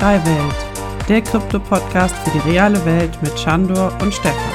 [0.00, 4.52] Web3 Welt, der Krypto-Podcast für die reale Welt mit Chandor und Stefan.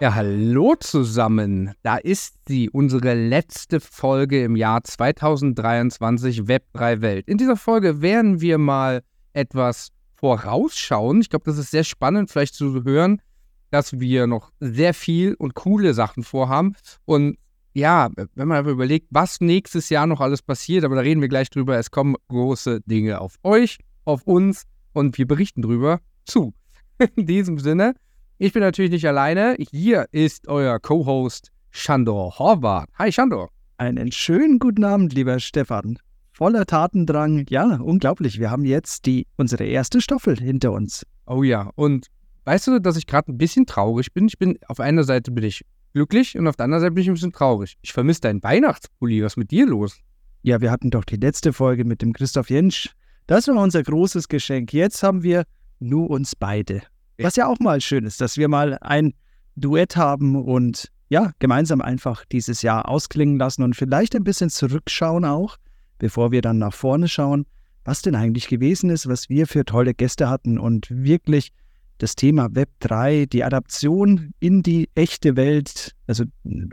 [0.00, 1.74] Ja, hallo zusammen.
[1.82, 7.28] Da ist sie, unsere letzte Folge im Jahr 2023 Web3 Welt.
[7.28, 9.02] In dieser Folge werden wir mal
[9.34, 11.20] etwas vorausschauen.
[11.20, 13.20] Ich glaube, das ist sehr spannend, vielleicht zu hören,
[13.70, 16.74] dass wir noch sehr viel und coole Sachen vorhaben.
[17.04, 17.36] Und
[17.74, 21.50] ja, wenn man überlegt, was nächstes Jahr noch alles passiert, aber da reden wir gleich
[21.50, 21.78] drüber.
[21.78, 26.54] Es kommen große Dinge auf euch, auf uns und wir berichten drüber zu.
[27.16, 27.94] In diesem Sinne,
[28.38, 29.56] ich bin natürlich nicht alleine.
[29.70, 32.88] Hier ist euer Co-Host Shandor Horvath.
[32.98, 33.50] Hi Shandor.
[33.76, 35.98] Einen schönen guten Abend, lieber Stefan.
[36.32, 37.46] Voller Tatendrang.
[37.48, 38.40] Ja, unglaublich.
[38.40, 41.04] Wir haben jetzt die, unsere erste Staffel hinter uns.
[41.26, 42.06] Oh ja, und
[42.44, 44.26] weißt du, dass ich gerade ein bisschen traurig bin?
[44.26, 47.08] Ich bin, auf einer Seite bin ich glücklich und auf der anderen Seite bin ich
[47.08, 47.76] ein bisschen traurig.
[47.82, 49.22] Ich vermisse deinen Weihnachtspulli.
[49.22, 49.98] Was ist mit dir los?
[50.42, 52.90] Ja, wir hatten doch die letzte Folge mit dem Christoph Jentsch.
[53.26, 54.72] Das war unser großes Geschenk.
[54.72, 55.44] Jetzt haben wir
[55.80, 56.82] nur uns beide.
[57.18, 59.14] Was ja auch mal schön ist, dass wir mal ein
[59.56, 65.24] Duett haben und ja, gemeinsam einfach dieses Jahr ausklingen lassen und vielleicht ein bisschen zurückschauen
[65.24, 65.56] auch,
[65.98, 67.46] bevor wir dann nach vorne schauen,
[67.84, 71.52] was denn eigentlich gewesen ist, was wir für tolle Gäste hatten und wirklich
[71.98, 76.24] das Thema Web 3, die Adaption in die echte Welt, also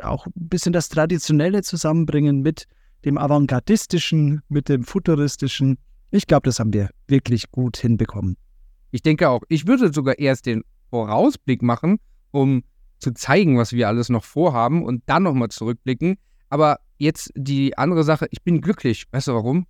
[0.02, 2.68] auch ein bisschen das Traditionelle zusammenbringen mit
[3.04, 5.78] dem Avantgardistischen, mit dem Futuristischen.
[6.12, 8.38] Ich glaube, das haben wir wirklich gut hinbekommen.
[8.92, 11.98] Ich denke auch, ich würde sogar erst den Vorausblick machen,
[12.32, 12.64] um
[13.00, 16.18] zu zeigen, was wir alles noch vorhaben und dann nochmal zurückblicken.
[16.50, 19.06] Aber jetzt die andere Sache, ich bin glücklich.
[19.12, 19.66] Weißt du warum?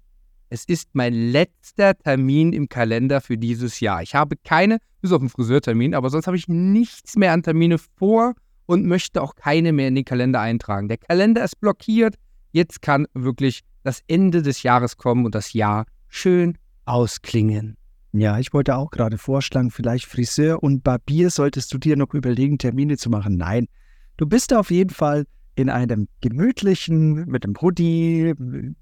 [0.49, 4.01] Es ist mein letzter Termin im Kalender für dieses Jahr.
[4.01, 7.77] Ich habe keine, bis auf den Friseurtermin, aber sonst habe ich nichts mehr an Termine
[7.77, 8.33] vor
[8.65, 10.87] und möchte auch keine mehr in den Kalender eintragen.
[10.87, 12.15] Der Kalender ist blockiert.
[12.51, 17.77] Jetzt kann wirklich das Ende des Jahres kommen und das Jahr schön ausklingen.
[18.13, 22.57] Ja, ich wollte auch gerade vorschlagen, vielleicht Friseur und Barbier solltest du dir noch überlegen,
[22.57, 23.35] Termine zu machen.
[23.35, 23.67] Nein,
[24.15, 28.33] du bist auf jeden Fall in einem gemütlichen, mit einem Hoodie,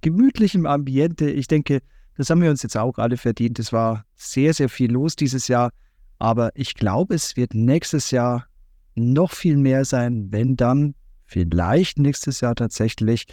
[0.02, 1.30] gemütlichem Ambiente.
[1.30, 1.82] Ich denke,
[2.18, 3.60] das haben wir uns jetzt auch alle verdient.
[3.60, 5.72] Es war sehr, sehr viel los dieses Jahr.
[6.20, 8.48] Aber ich glaube, es wird nächstes Jahr
[8.96, 10.96] noch viel mehr sein, wenn dann
[11.26, 13.26] vielleicht nächstes Jahr tatsächlich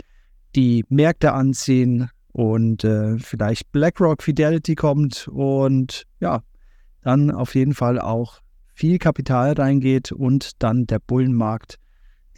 [0.56, 6.42] die Märkte anziehen und äh, vielleicht BlackRock Fidelity kommt und ja,
[7.02, 8.40] dann auf jeden Fall auch
[8.74, 11.76] viel Kapital reingeht und dann der Bullenmarkt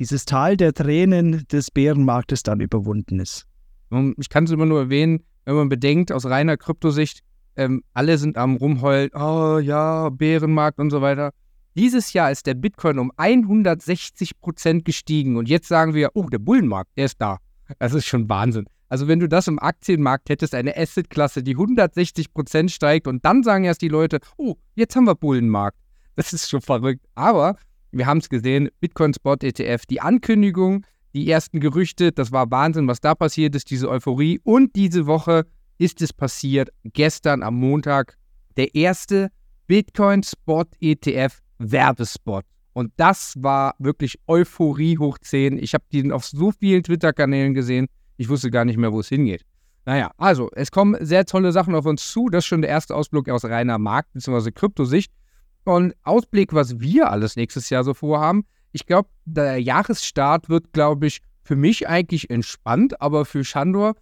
[0.03, 3.47] dieses Tal der Tränen des Bärenmarktes dann überwunden ist.
[4.17, 7.21] Ich kann es immer nur erwähnen, wenn man bedenkt, aus reiner Kryptosicht,
[7.55, 11.31] ähm, alle sind am rumheulen, oh ja, Bärenmarkt und so weiter.
[11.77, 16.41] Dieses Jahr ist der Bitcoin um 160 Prozent gestiegen und jetzt sagen wir, oh, der
[16.41, 17.39] Bullenmarkt, der ist da.
[17.79, 18.67] Das ist schon Wahnsinn.
[18.89, 23.45] Also wenn du das im Aktienmarkt hättest, eine Assetklasse, die 160 Prozent steigt und dann
[23.45, 25.79] sagen erst die Leute, oh, jetzt haben wir Bullenmarkt.
[26.17, 27.07] Das ist schon verrückt.
[27.15, 27.57] Aber
[27.93, 32.89] wir haben es gesehen, Bitcoin Spot ETF, die Ankündigung, die ersten Gerüchte, das war Wahnsinn,
[32.89, 34.41] was da passiert ist, diese Euphorie.
[34.45, 35.45] Und diese Woche
[35.79, 38.17] ist es passiert, gestern am Montag,
[38.57, 39.31] der erste
[39.67, 42.45] Bitcoin Spot ETF Werbespot.
[42.73, 45.59] Und das war wirklich Euphorie hoch 10.
[45.59, 49.09] Ich habe den auf so vielen Twitter-Kanälen gesehen, ich wusste gar nicht mehr, wo es
[49.09, 49.43] hingeht.
[49.85, 52.29] Naja, also, es kommen sehr tolle Sachen auf uns zu.
[52.29, 54.53] Das ist schon der erste Ausblick aus reiner Markt- bzw.
[54.53, 55.13] Kryptosicht.
[55.65, 58.45] Und Ausblick, was wir alles nächstes Jahr so vorhaben.
[58.73, 63.95] Ich glaube, der Jahresstart wird, glaube ich, für mich eigentlich entspannt, aber für Shandor,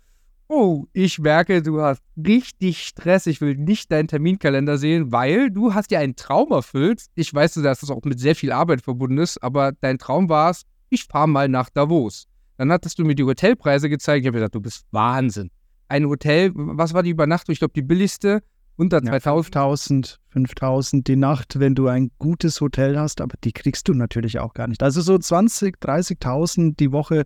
[0.49, 3.27] oh, ich merke, du hast richtig Stress.
[3.27, 7.07] Ich will nicht deinen Terminkalender sehen, weil du hast ja einen Traum erfüllt.
[7.15, 10.51] Ich weiß, dass das auch mit sehr viel Arbeit verbunden ist, aber dein Traum war
[10.51, 12.27] es, ich fahre mal nach Davos.
[12.57, 14.23] Dann hattest du mir die Hotelpreise gezeigt.
[14.23, 15.51] Ich habe gesagt, du bist Wahnsinn.
[15.89, 17.53] Ein Hotel, was war die Übernachtung?
[17.53, 18.43] Ich glaube, die billigste
[18.81, 20.19] unter 2000.
[20.31, 24.55] 5000 die Nacht, wenn du ein gutes Hotel hast, aber die kriegst du natürlich auch
[24.55, 24.83] gar nicht.
[24.83, 27.25] Also so 20, 30.000 die Woche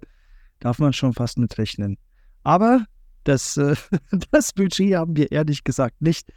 [0.59, 1.99] darf man schon fast mit rechnen.
[2.43, 2.87] Aber
[3.25, 3.77] das, äh,
[4.31, 6.33] das Budget haben wir ehrlich gesagt nicht.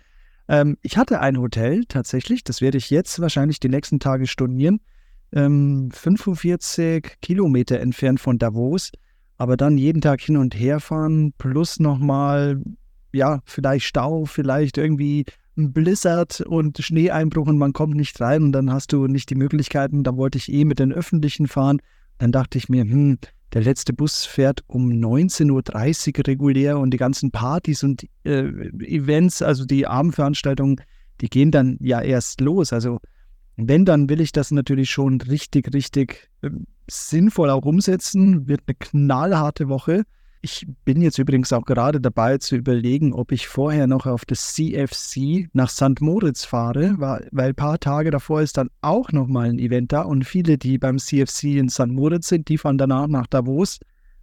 [0.50, 4.82] Ähm, ich hatte ein Hotel tatsächlich, das werde ich jetzt wahrscheinlich die nächsten Tage stornieren,
[5.32, 8.92] ähm, 45 Kilometer entfernt von Davos,
[9.38, 12.62] aber dann jeden Tag hin und her fahren, plus nochmal
[13.14, 15.26] ja, vielleicht Stau, vielleicht irgendwie
[15.58, 19.36] ein Blizzard und Schneeeinbruch und man kommt nicht rein und dann hast du nicht die
[19.36, 20.04] Möglichkeiten.
[20.04, 21.82] Da wollte ich eh mit den Öffentlichen fahren.
[22.20, 23.18] Dann dachte ich mir, hm,
[23.54, 28.44] der letzte Bus fährt um 19.30 Uhr regulär und die ganzen Partys und äh,
[28.80, 30.82] Events, also die Abendveranstaltungen,
[31.22, 32.74] die gehen dann ja erst los.
[32.74, 33.00] Also
[33.56, 36.50] wenn, dann will ich das natürlich schon richtig, richtig äh,
[36.88, 38.48] sinnvoll auch umsetzen.
[38.48, 40.04] Wird eine knallharte Woche.
[40.42, 44.54] Ich bin jetzt übrigens auch gerade dabei zu überlegen, ob ich vorher noch auf das
[44.54, 46.00] CFC nach St.
[46.00, 50.26] Moritz fahre, weil, ein paar Tage davor ist dann auch nochmal ein Event da und
[50.26, 51.88] viele, die beim CFC in St.
[51.88, 53.80] Moritz sind, die fahren danach nach Davos.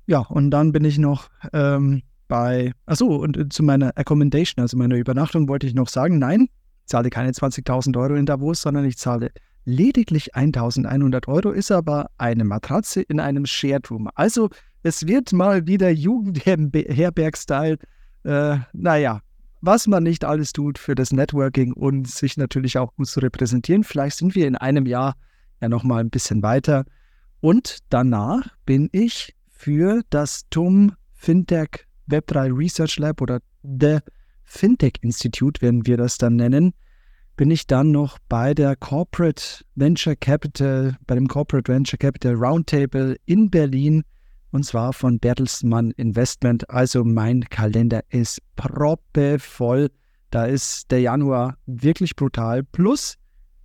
[0.06, 4.76] Ja, und dann bin ich noch ähm, bei, achso, und äh, zu meiner Accommodation, also
[4.76, 6.48] meiner Übernachtung, wollte ich noch sagen, nein,
[6.82, 9.30] ich zahle keine 20.000 Euro in Davos, sondern ich zahle
[9.64, 14.08] lediglich 1.100 Euro, ist aber eine Matratze in einem Shared Room.
[14.14, 14.50] Also
[14.84, 17.78] es wird mal wieder Jugendherberg-Style.
[18.24, 19.20] Äh, naja,
[19.62, 23.82] was man nicht alles tut für das Networking und sich natürlich auch gut zu repräsentieren.
[23.82, 25.16] Vielleicht sind wir in einem Jahr
[25.62, 26.84] ja nochmal ein bisschen weiter.
[27.40, 34.00] Und danach bin ich für das TUM Fintech Web3 Research Lab oder The
[34.44, 36.74] Fintech Institute, werden wir das dann nennen,
[37.38, 43.16] bin ich dann noch bei der Corporate Venture Capital, bei dem Corporate Venture Capital Roundtable
[43.24, 44.04] in Berlin
[44.54, 46.70] und zwar von Bertelsmann Investment.
[46.70, 49.90] Also mein Kalender ist proppevoll.
[50.30, 52.62] Da ist der Januar wirklich brutal.
[52.62, 53.16] Plus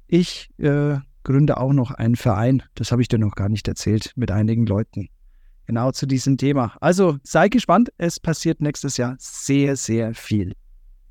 [0.07, 2.63] ich äh, gründe auch noch einen Verein.
[2.74, 5.09] Das habe ich dir noch gar nicht erzählt mit einigen Leuten
[5.68, 6.75] genau zu diesem Thema.
[6.81, 10.56] Also sei gespannt, es passiert nächstes Jahr sehr, sehr viel.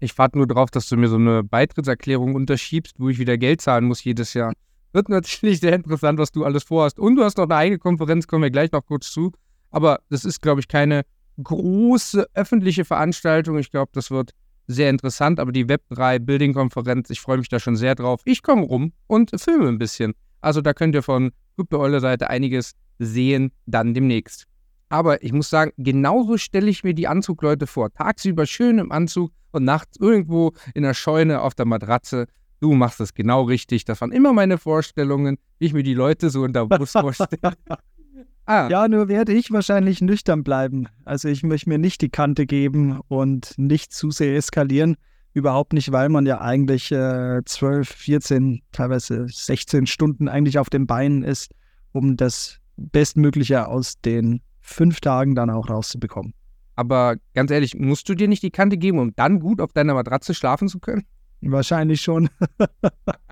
[0.01, 3.61] Ich warte nur darauf, dass du mir so eine Beitrittserklärung unterschiebst, wo ich wieder Geld
[3.61, 4.55] zahlen muss jedes Jahr.
[4.93, 6.99] Wird natürlich sehr interessant, was du alles vorhast.
[6.99, 9.31] Und du hast noch eine eigene Konferenz, kommen wir gleich noch kurz zu.
[9.71, 11.03] Aber das ist, glaube ich, keine
[11.43, 13.59] große öffentliche Veranstaltung.
[13.59, 14.33] Ich glaube, das wird
[14.67, 15.41] sehr interessant.
[15.41, 18.21] Aber die Web3 Building Konferenz, ich freue mich da schon sehr drauf.
[18.25, 20.15] Ich komme rum und filme ein bisschen.
[20.41, 24.45] Also da könnt ihr von Gruppe Eule Seite einiges sehen, dann demnächst.
[24.91, 27.93] Aber ich muss sagen, genauso stelle ich mir die Anzugleute vor.
[27.93, 32.27] Tagsüber schön im Anzug und nachts irgendwo in der Scheune auf der Matratze.
[32.61, 33.85] Du machst das genau richtig.
[33.85, 37.55] Das waren immer meine Vorstellungen, wie ich mir die Leute so in der Brust vorstelle.
[38.47, 38.69] Ah.
[38.71, 40.89] Ja, nur werde ich wahrscheinlich nüchtern bleiben.
[41.05, 44.97] Also ich möchte mir nicht die Kante geben und nicht zu sehr eskalieren.
[45.35, 50.87] Überhaupt nicht, weil man ja eigentlich äh, 12, 14, teilweise 16 Stunden eigentlich auf den
[50.87, 51.53] Beinen ist,
[51.93, 56.33] um das Bestmögliche aus den fünf Tagen dann auch rauszubekommen.
[56.75, 59.95] Aber ganz ehrlich, musst du dir nicht die Kante geben, um dann gut auf deiner
[59.95, 61.05] Matratze schlafen zu können?
[61.41, 62.31] Wahrscheinlich schon.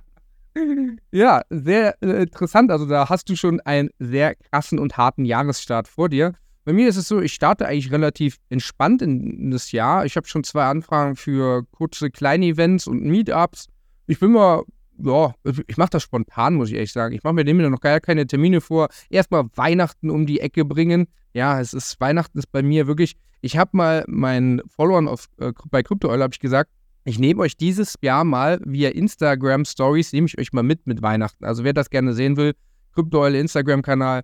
[1.12, 2.70] ja, sehr äh, interessant.
[2.70, 6.34] Also da hast du schon einen sehr krassen und harten Jahresstart vor dir.
[6.64, 10.04] Bei mir ist es so, ich starte eigentlich relativ entspannt in das Jahr.
[10.04, 13.68] Ich habe schon zwei Anfragen für kurze kleine Events und Meetups.
[14.08, 14.64] Ich bin mal
[14.98, 17.14] ja, also ich mache das spontan, muss ich ehrlich sagen.
[17.14, 18.88] Ich mache mir nämlich noch gar keine Termine vor.
[19.10, 21.06] Erstmal Weihnachten um die Ecke bringen.
[21.34, 23.16] Ja, es ist Weihnachten ist bei mir wirklich.
[23.42, 26.70] Ich habe mal meinen Followern auf, äh, bei CryptoOil habe ich gesagt,
[27.06, 31.02] ich nehme euch dieses Jahr mal via Instagram Stories, nehme ich euch mal mit mit
[31.02, 31.44] Weihnachten.
[31.44, 32.54] Also wer das gerne sehen will,
[32.94, 34.22] CryptoOil Instagram-Kanal.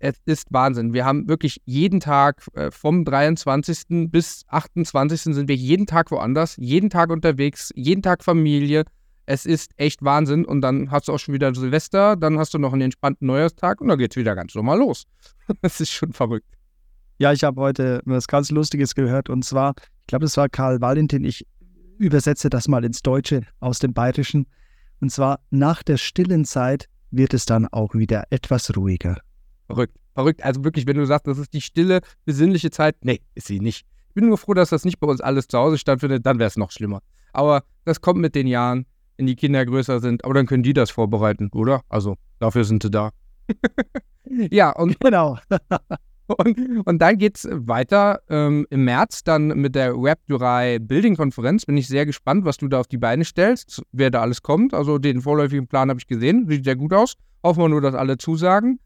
[0.00, 0.92] Es ist Wahnsinn.
[0.92, 4.10] Wir haben wirklich jeden Tag äh, vom 23.
[4.10, 5.22] bis 28.
[5.22, 8.84] sind wir jeden Tag woanders, jeden Tag unterwegs, jeden Tag Familie
[9.28, 10.46] es ist echt Wahnsinn.
[10.46, 13.80] Und dann hast du auch schon wieder Silvester, dann hast du noch einen entspannten Neujahrstag
[13.80, 15.04] und dann geht es wieder ganz normal los.
[15.60, 16.48] das ist schon verrückt.
[17.18, 20.80] Ja, ich habe heute was ganz Lustiges gehört und zwar, ich glaube, das war Karl
[20.80, 21.24] Valentin.
[21.24, 21.46] Ich
[21.98, 24.46] übersetze das mal ins Deutsche aus dem Bayerischen.
[25.00, 29.18] Und zwar, nach der stillen Zeit wird es dann auch wieder etwas ruhiger.
[29.66, 30.42] Verrückt, verrückt.
[30.42, 33.86] Also wirklich, wenn du sagst, das ist die stille, besinnliche Zeit, nee, ist sie nicht.
[34.08, 36.48] Ich bin nur froh, dass das nicht bei uns alles zu Hause stattfindet, dann wäre
[36.48, 37.02] es noch schlimmer.
[37.32, 38.86] Aber das kommt mit den Jahren
[39.18, 40.24] wenn die Kinder größer sind.
[40.24, 41.82] Aber dann können die das vorbereiten, oder?
[41.90, 43.10] Also dafür sind sie da.
[44.50, 45.38] ja, und genau.
[46.28, 51.16] und, und dann geht es weiter ähm, im März dann mit der Web 3 Building
[51.16, 51.66] Konferenz.
[51.66, 54.74] Bin ich sehr gespannt, was du da auf die Beine stellst, wer da alles kommt.
[54.74, 57.14] Also den vorläufigen Plan habe ich gesehen, sieht sehr gut aus.
[57.42, 58.78] Hoffen wir nur, dass alle zusagen.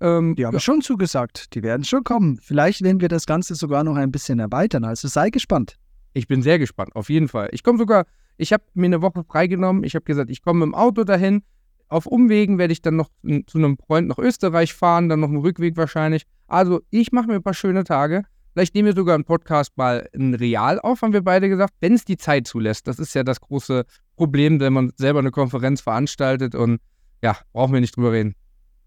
[0.00, 0.60] Ähm, die haben ja.
[0.60, 2.38] schon zugesagt, die werden schon kommen.
[2.40, 4.84] Vielleicht werden wir das Ganze sogar noch ein bisschen erweitern.
[4.84, 5.76] Also sei gespannt.
[6.14, 7.48] Ich bin sehr gespannt, auf jeden Fall.
[7.52, 8.04] Ich komme sogar
[8.38, 9.84] ich habe mir eine Woche freigenommen.
[9.84, 11.42] Ich habe gesagt, ich komme mit dem Auto dahin.
[11.88, 13.10] Auf Umwegen werde ich dann noch
[13.46, 16.24] zu einem Freund nach Österreich fahren, dann noch einen Rückweg wahrscheinlich.
[16.46, 18.24] Also ich mache mir ein paar schöne Tage.
[18.52, 21.94] Vielleicht nehmen wir sogar einen Podcast mal in Real auf, haben wir beide gesagt, wenn
[21.94, 22.88] es die Zeit zulässt.
[22.88, 23.84] Das ist ja das große
[24.16, 26.80] Problem, wenn man selber eine Konferenz veranstaltet und
[27.22, 28.34] ja, brauchen wir nicht drüber reden.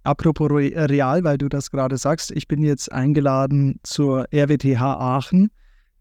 [0.03, 5.51] Apropos Real, weil du das gerade sagst, ich bin jetzt eingeladen zur RWTH Aachen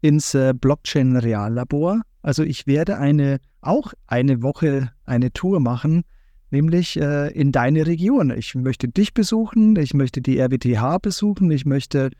[0.01, 2.01] ins äh, Blockchain Reallabor.
[2.23, 6.03] Also ich werde eine auch eine Woche eine Tour machen,
[6.51, 8.31] nämlich äh, in deine Region.
[8.31, 12.11] Ich möchte dich besuchen, ich möchte die RWTH besuchen, ich möchte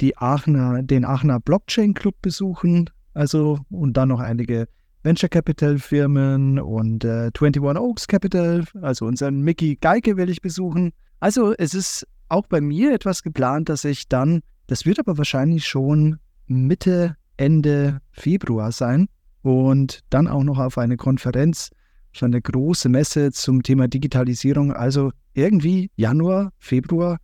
[0.00, 4.66] die Aachener, den Aachener Blockchain Club besuchen, also und dann noch einige
[5.02, 10.92] Venture Capital Firmen und äh, 21 Oaks Capital, also unseren Mickey Geike will ich besuchen.
[11.20, 15.66] Also es ist auch bei mir etwas geplant, dass ich dann, das wird aber wahrscheinlich
[15.66, 19.08] schon Mitte, Ende Februar sein
[19.42, 21.70] und dann auch noch auf eine Konferenz,
[22.12, 24.72] so eine große Messe zum Thema Digitalisierung.
[24.72, 27.18] Also irgendwie Januar, Februar,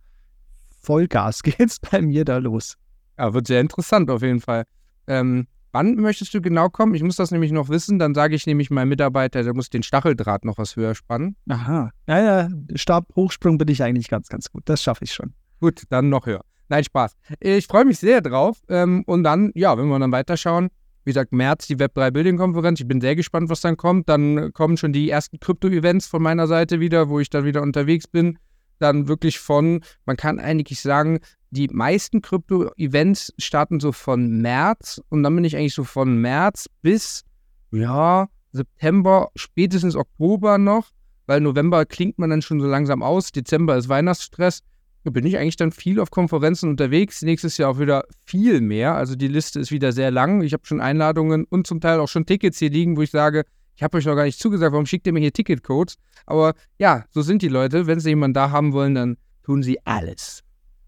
[0.81, 2.75] Vollgas geht's bei mir da los.
[3.17, 4.63] Ja, wird sehr interessant auf jeden Fall.
[5.07, 6.93] Ähm, wann möchtest du genau kommen?
[6.93, 7.99] Ich muss das nämlich noch wissen.
[7.99, 11.35] Dann sage ich nämlich meinem Mitarbeiter, der muss den Stacheldraht noch was höher spannen.
[11.49, 11.91] Aha.
[12.07, 14.63] Ja, ja, Stabhochsprung bin ich eigentlich ganz, ganz gut.
[14.65, 15.33] Das schaffe ich schon.
[15.59, 16.41] Gut, dann noch höher.
[16.69, 17.13] Nein, Spaß.
[17.39, 18.59] Ich freue mich sehr drauf.
[18.69, 20.69] Ähm, und dann, ja, wenn wir dann weiterschauen,
[21.07, 22.81] wie gesagt, März die Web3 Building Konferenz.
[22.81, 24.09] Ich bin sehr gespannt, was dann kommt.
[24.09, 28.07] Dann kommen schon die ersten Krypto-Events von meiner Seite wieder, wo ich dann wieder unterwegs
[28.07, 28.37] bin.
[28.79, 35.23] Dann wirklich von, man kann eigentlich sagen, die meisten Krypto-Events starten so von März und
[35.23, 37.23] dann bin ich eigentlich so von März bis,
[37.71, 40.89] ja, September, spätestens Oktober noch,
[41.25, 44.61] weil November klingt man dann schon so langsam aus, Dezember ist Weihnachtsstress
[45.03, 47.21] bin ich eigentlich dann viel auf Konferenzen unterwegs.
[47.21, 48.95] Nächstes Jahr auch wieder viel mehr.
[48.95, 50.41] Also die Liste ist wieder sehr lang.
[50.41, 53.43] Ich habe schon Einladungen und zum Teil auch schon Tickets hier liegen, wo ich sage,
[53.75, 55.97] ich habe euch noch gar nicht zugesagt, warum schickt ihr mir hier Ticketcodes?
[56.25, 57.87] Aber ja, so sind die Leute.
[57.87, 60.43] Wenn sie jemanden da haben wollen, dann tun sie alles.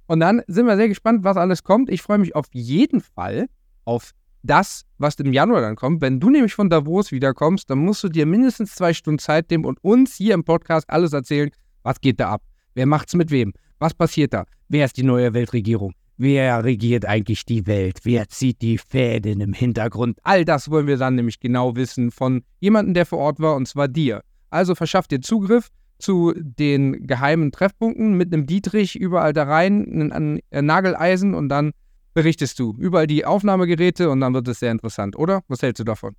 [0.07, 1.89] Und dann sind wir sehr gespannt, was alles kommt.
[1.89, 3.47] Ich freue mich auf jeden Fall
[3.85, 4.11] auf
[4.41, 6.01] das, was im Januar dann kommt.
[6.01, 9.65] Wenn du nämlich von Davos wiederkommst, dann musst du dir mindestens zwei Stunden Zeit nehmen
[9.65, 11.51] und uns hier im Podcast alles erzählen,
[11.83, 12.43] was geht da ab?
[12.73, 13.53] Wer macht's mit wem?
[13.79, 14.45] Was passiert da?
[14.67, 15.93] Wer ist die neue Weltregierung?
[16.17, 17.99] Wer regiert eigentlich die Welt?
[18.03, 20.19] Wer zieht die Fäden im Hintergrund?
[20.23, 23.69] All das wollen wir dann nämlich genau wissen von jemandem, der vor Ort war, und
[23.69, 24.21] zwar dir.
[24.49, 30.41] Also verschaff dir Zugriff zu den geheimen Treffpunkten mit einem Dietrich überall da rein, ein,
[30.51, 31.71] ein Nageleisen und dann
[32.13, 32.75] berichtest du.
[32.77, 35.41] Überall die Aufnahmegeräte und dann wird es sehr interessant, oder?
[35.47, 36.15] Was hältst du davon?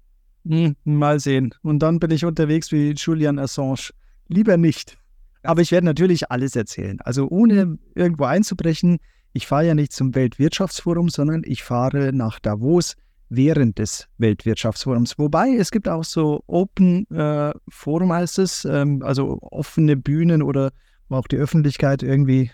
[0.47, 1.55] Hm, mal sehen.
[1.63, 3.91] Und dann bin ich unterwegs wie Julian Assange.
[4.29, 4.97] Lieber nicht.
[5.43, 6.99] Aber ich werde natürlich alles erzählen.
[7.01, 7.79] Also ohne mhm.
[7.95, 8.99] irgendwo einzubrechen.
[9.33, 12.97] Ich fahre ja nicht zum Weltwirtschaftsforum, sondern ich fahre nach Davos
[13.29, 15.17] während des Weltwirtschaftsforums.
[15.19, 20.73] Wobei es gibt auch so Open äh, Forum heißt es, ähm, also offene Bühnen oder
[21.09, 22.51] wo auch die Öffentlichkeit irgendwie,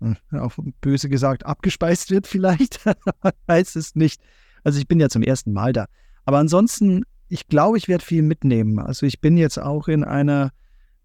[0.00, 2.80] äh, auch böse gesagt, abgespeist wird vielleicht.
[3.48, 4.20] heißt es nicht.
[4.62, 5.86] Also ich bin ja zum ersten Mal da.
[6.24, 8.78] Aber ansonsten, ich glaube, ich werde viel mitnehmen.
[8.78, 10.52] Also ich bin jetzt auch in einer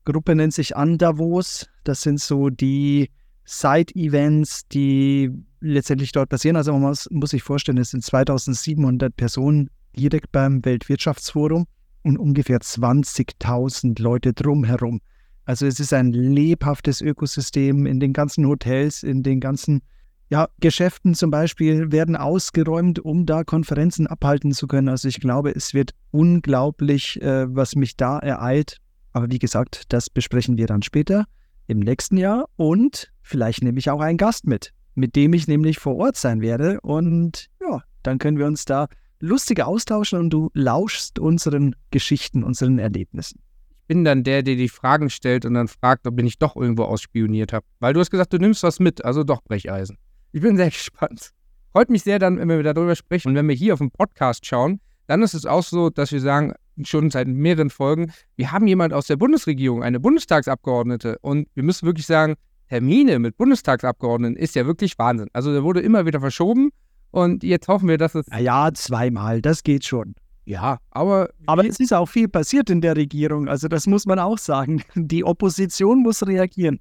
[0.05, 1.69] Gruppe nennt sich Andavos.
[1.83, 3.09] Das sind so die
[3.45, 6.55] Side-Events, die letztendlich dort passieren.
[6.55, 11.65] Also man muss, muss sich vorstellen, es sind 2700 Personen direkt beim Weltwirtschaftsforum
[12.03, 15.01] und ungefähr 20.000 Leute drumherum.
[15.45, 19.81] Also es ist ein lebhaftes Ökosystem in den ganzen Hotels, in den ganzen
[20.29, 24.87] ja, Geschäften zum Beispiel werden ausgeräumt, um da Konferenzen abhalten zu können.
[24.87, 28.77] Also ich glaube, es wird unglaublich, äh, was mich da ereilt.
[29.13, 31.25] Aber wie gesagt, das besprechen wir dann später
[31.67, 35.79] im nächsten Jahr und vielleicht nehme ich auch einen Gast mit, mit dem ich nämlich
[35.79, 36.79] vor Ort sein werde.
[36.81, 38.87] Und ja, dann können wir uns da
[39.19, 43.39] lustiger austauschen und du lauschst unseren Geschichten, unseren Erlebnissen.
[43.81, 46.55] Ich bin dann der, der die Fragen stellt und dann fragt, ob ich nicht doch
[46.55, 47.65] irgendwo ausspioniert habe.
[47.79, 49.97] Weil du hast gesagt, du nimmst was mit, also doch Brecheisen.
[50.31, 51.31] Ich bin sehr gespannt.
[51.71, 53.29] Freut mich sehr dann, wenn wir darüber sprechen.
[53.29, 56.21] Und wenn wir hier auf den Podcast schauen, dann ist es auch so, dass wir
[56.21, 56.53] sagen,
[56.85, 61.17] schon seit mehreren Folgen, wir haben jemand aus der Bundesregierung, eine Bundestagsabgeordnete.
[61.21, 62.35] Und wir müssen wirklich sagen,
[62.69, 65.29] Termine mit Bundestagsabgeordneten ist ja wirklich Wahnsinn.
[65.33, 66.71] Also der wurde immer wieder verschoben
[67.11, 68.25] und jetzt hoffen wir, dass es.
[68.39, 70.15] Ja, zweimal, das geht schon.
[70.45, 71.29] Ja, aber.
[71.45, 73.47] Aber es ist auch viel passiert in der Regierung.
[73.47, 74.83] Also, das muss man auch sagen.
[74.95, 76.79] Die Opposition muss reagieren.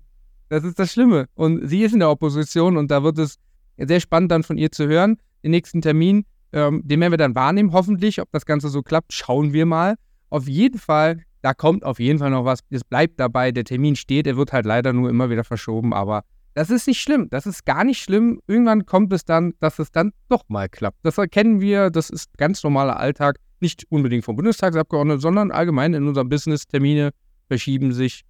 [0.48, 1.28] Das ist das Schlimme.
[1.34, 3.38] Und sie ist in der Opposition und da wird es
[3.76, 5.16] sehr spannend dann von ihr zu hören.
[5.44, 8.20] Den nächsten Termin ähm, den werden wir dann wahrnehmen, hoffentlich.
[8.20, 9.96] Ob das Ganze so klappt, schauen wir mal.
[10.30, 12.60] Auf jeden Fall, da kommt auf jeden Fall noch was.
[12.70, 16.22] Es bleibt dabei, der Termin steht, er wird halt leider nur immer wieder verschoben, aber
[16.54, 17.28] das ist nicht schlimm.
[17.30, 18.40] Das ist gar nicht schlimm.
[18.46, 20.98] Irgendwann kommt es dann, dass es dann doch mal klappt.
[21.04, 23.36] Das erkennen wir, das ist ganz normaler Alltag.
[23.60, 26.66] Nicht unbedingt vom Bundestagsabgeordneten, sondern allgemein in unserem Business.
[26.66, 27.10] Termine
[27.48, 28.22] verschieben sich,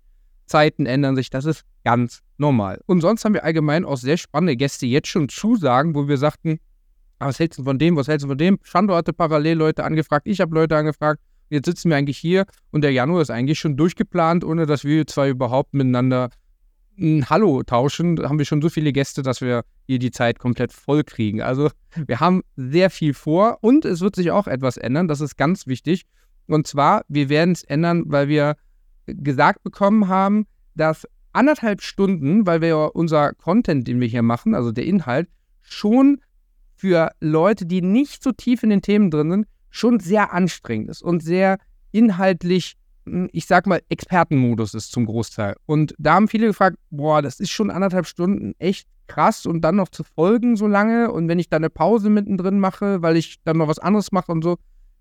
[0.46, 1.30] Zeiten ändern sich.
[1.30, 2.80] Das ist ganz normal.
[2.86, 6.58] Und sonst haben wir allgemein auch sehr spannende Gäste jetzt schon Zusagen, wo wir sagten,
[7.20, 8.58] Was hältst du von dem, was hältst du von dem?
[8.62, 11.20] Shando hatte parallel Leute angefragt, ich habe Leute angefragt.
[11.50, 15.06] Jetzt sitzen wir eigentlich hier und der Januar ist eigentlich schon durchgeplant, ohne dass wir
[15.06, 16.30] zwei überhaupt miteinander
[16.98, 18.16] ein Hallo tauschen.
[18.16, 21.42] Da haben wir schon so viele Gäste, dass wir hier die Zeit komplett voll kriegen.
[21.42, 21.70] Also
[22.06, 25.08] wir haben sehr viel vor und es wird sich auch etwas ändern.
[25.08, 26.06] Das ist ganz wichtig.
[26.46, 28.56] Und zwar, wir werden es ändern, weil wir
[29.06, 34.54] gesagt bekommen haben, dass anderthalb Stunden, weil wir ja unser Content, den wir hier machen,
[34.54, 35.28] also der Inhalt,
[35.62, 36.20] schon
[36.80, 41.02] für Leute, die nicht so tief in den Themen drin sind, schon sehr anstrengend ist
[41.02, 41.58] und sehr
[41.92, 45.56] inhaltlich hm, ich sag mal, Expertenmodus ist zum Großteil.
[45.66, 49.76] Und da haben viele gefragt, boah, das ist schon anderthalb Stunden echt krass und dann
[49.76, 53.42] noch zu folgen so lange und wenn ich da eine Pause mittendrin mache, weil ich
[53.44, 54.56] dann noch was anderes mache und so,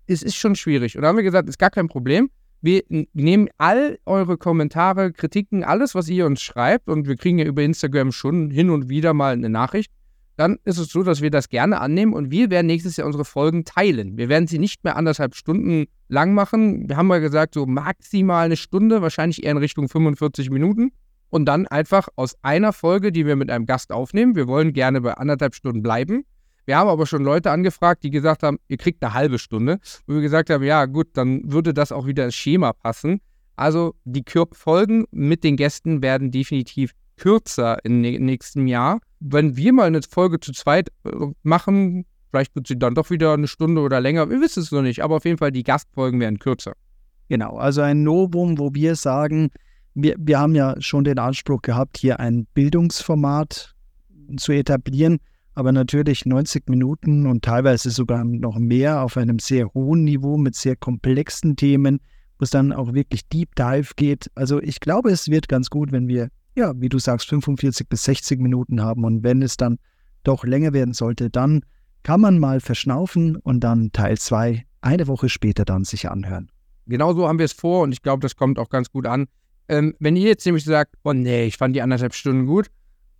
[0.06, 0.96] es ist schon schwierig.
[0.96, 2.30] Und da haben wir gesagt, ist gar kein Problem.
[2.60, 7.46] Wir nehmen all eure Kommentare, Kritiken, alles, was ihr uns schreibt und wir kriegen ja
[7.46, 9.90] über Instagram schon hin und wieder mal eine Nachricht
[10.36, 13.24] dann ist es so, dass wir das gerne annehmen und wir werden nächstes Jahr unsere
[13.24, 14.16] Folgen teilen.
[14.16, 16.88] Wir werden sie nicht mehr anderthalb Stunden lang machen.
[16.88, 20.92] Wir haben mal gesagt, so maximal eine Stunde, wahrscheinlich eher in Richtung 45 Minuten.
[21.28, 24.34] Und dann einfach aus einer Folge, die wir mit einem Gast aufnehmen.
[24.34, 26.24] Wir wollen gerne bei anderthalb Stunden bleiben.
[26.66, 29.78] Wir haben aber schon Leute angefragt, die gesagt haben, ihr kriegt eine halbe Stunde.
[30.06, 33.20] Wo wir gesagt haben, ja gut, dann würde das auch wieder ins Schema passen.
[33.56, 39.86] Also die Folgen mit den Gästen werden definitiv kürzer im nächsten Jahr wenn wir mal
[39.86, 41.10] eine Folge zu zweit äh,
[41.42, 44.82] machen, vielleicht wird sie dann doch wieder eine Stunde oder länger, wir wissen es noch
[44.82, 46.72] nicht, aber auf jeden Fall die Gastfolgen werden kürzer.
[47.28, 49.50] Genau, also ein Novum, wo wir sagen,
[49.94, 53.74] wir, wir haben ja schon den Anspruch gehabt, hier ein Bildungsformat
[54.36, 55.18] zu etablieren,
[55.54, 60.54] aber natürlich 90 Minuten und teilweise sogar noch mehr auf einem sehr hohen Niveau mit
[60.54, 62.00] sehr komplexen Themen,
[62.38, 64.30] wo es dann auch wirklich Deep Dive geht.
[64.34, 68.04] Also ich glaube, es wird ganz gut, wenn wir ja, wie du sagst, 45 bis
[68.04, 69.04] 60 Minuten haben.
[69.04, 69.78] Und wenn es dann
[70.24, 71.62] doch länger werden sollte, dann
[72.02, 76.50] kann man mal verschnaufen und dann Teil 2 eine Woche später dann sich anhören.
[76.86, 79.26] Genau so haben wir es vor und ich glaube, das kommt auch ganz gut an.
[79.68, 82.66] Ähm, wenn ihr jetzt nämlich sagt, oh nee, ich fand die anderthalb Stunden gut,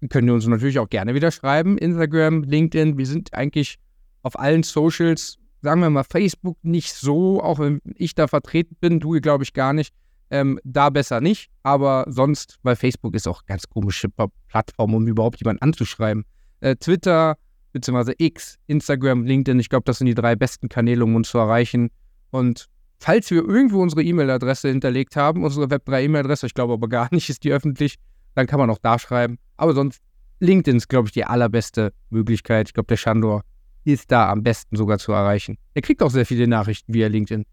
[0.08, 1.78] könnt ihr uns natürlich auch gerne wieder schreiben.
[1.78, 3.78] Instagram, LinkedIn, wir sind eigentlich
[4.22, 8.98] auf allen Socials, sagen wir mal Facebook nicht so, auch wenn ich da vertreten bin,
[8.98, 9.94] du glaube ich gar nicht.
[10.30, 14.08] Ähm, da besser nicht, aber sonst, weil Facebook ist auch ganz komische
[14.48, 16.24] Plattform, um überhaupt jemanden anzuschreiben.
[16.60, 17.36] Äh, Twitter,
[17.72, 21.38] beziehungsweise X, Instagram, LinkedIn, ich glaube, das sind die drei besten Kanäle, um uns zu
[21.38, 21.90] erreichen.
[22.30, 22.68] Und
[23.00, 27.42] falls wir irgendwo unsere E-Mail-Adresse hinterlegt haben, unsere Web3-E-Mail-Adresse, ich glaube aber gar nicht, ist
[27.42, 27.96] die öffentlich,
[28.34, 29.38] dann kann man auch da schreiben.
[29.56, 30.00] Aber sonst,
[30.38, 32.68] LinkedIn ist, glaube ich, die allerbeste Möglichkeit.
[32.68, 33.42] Ich glaube, der Shandor
[33.84, 35.58] ist da am besten sogar zu erreichen.
[35.74, 37.44] Er kriegt auch sehr viele Nachrichten via LinkedIn.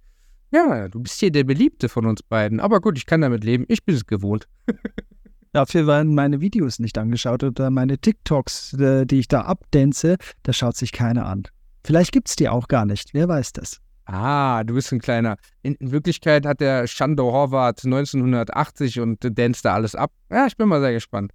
[0.52, 2.60] Ja, du bist hier der Beliebte von uns beiden.
[2.60, 3.66] Aber gut, ich kann damit leben.
[3.68, 4.48] Ich bin es gewohnt.
[5.52, 10.54] Dafür werden meine Videos nicht angeschaut oder meine TikToks, äh, die ich da abdänze, da
[10.54, 11.44] schaut sich keiner an.
[11.84, 13.14] Vielleicht gibt es die auch gar nicht.
[13.14, 13.80] Wer weiß das?
[14.06, 15.38] Ah, du bist ein kleiner.
[15.64, 20.12] In, in Wirklichkeit hat der Shando Horvath 1980 und dänzt da alles ab.
[20.30, 21.32] Ja, ich bin mal sehr gespannt.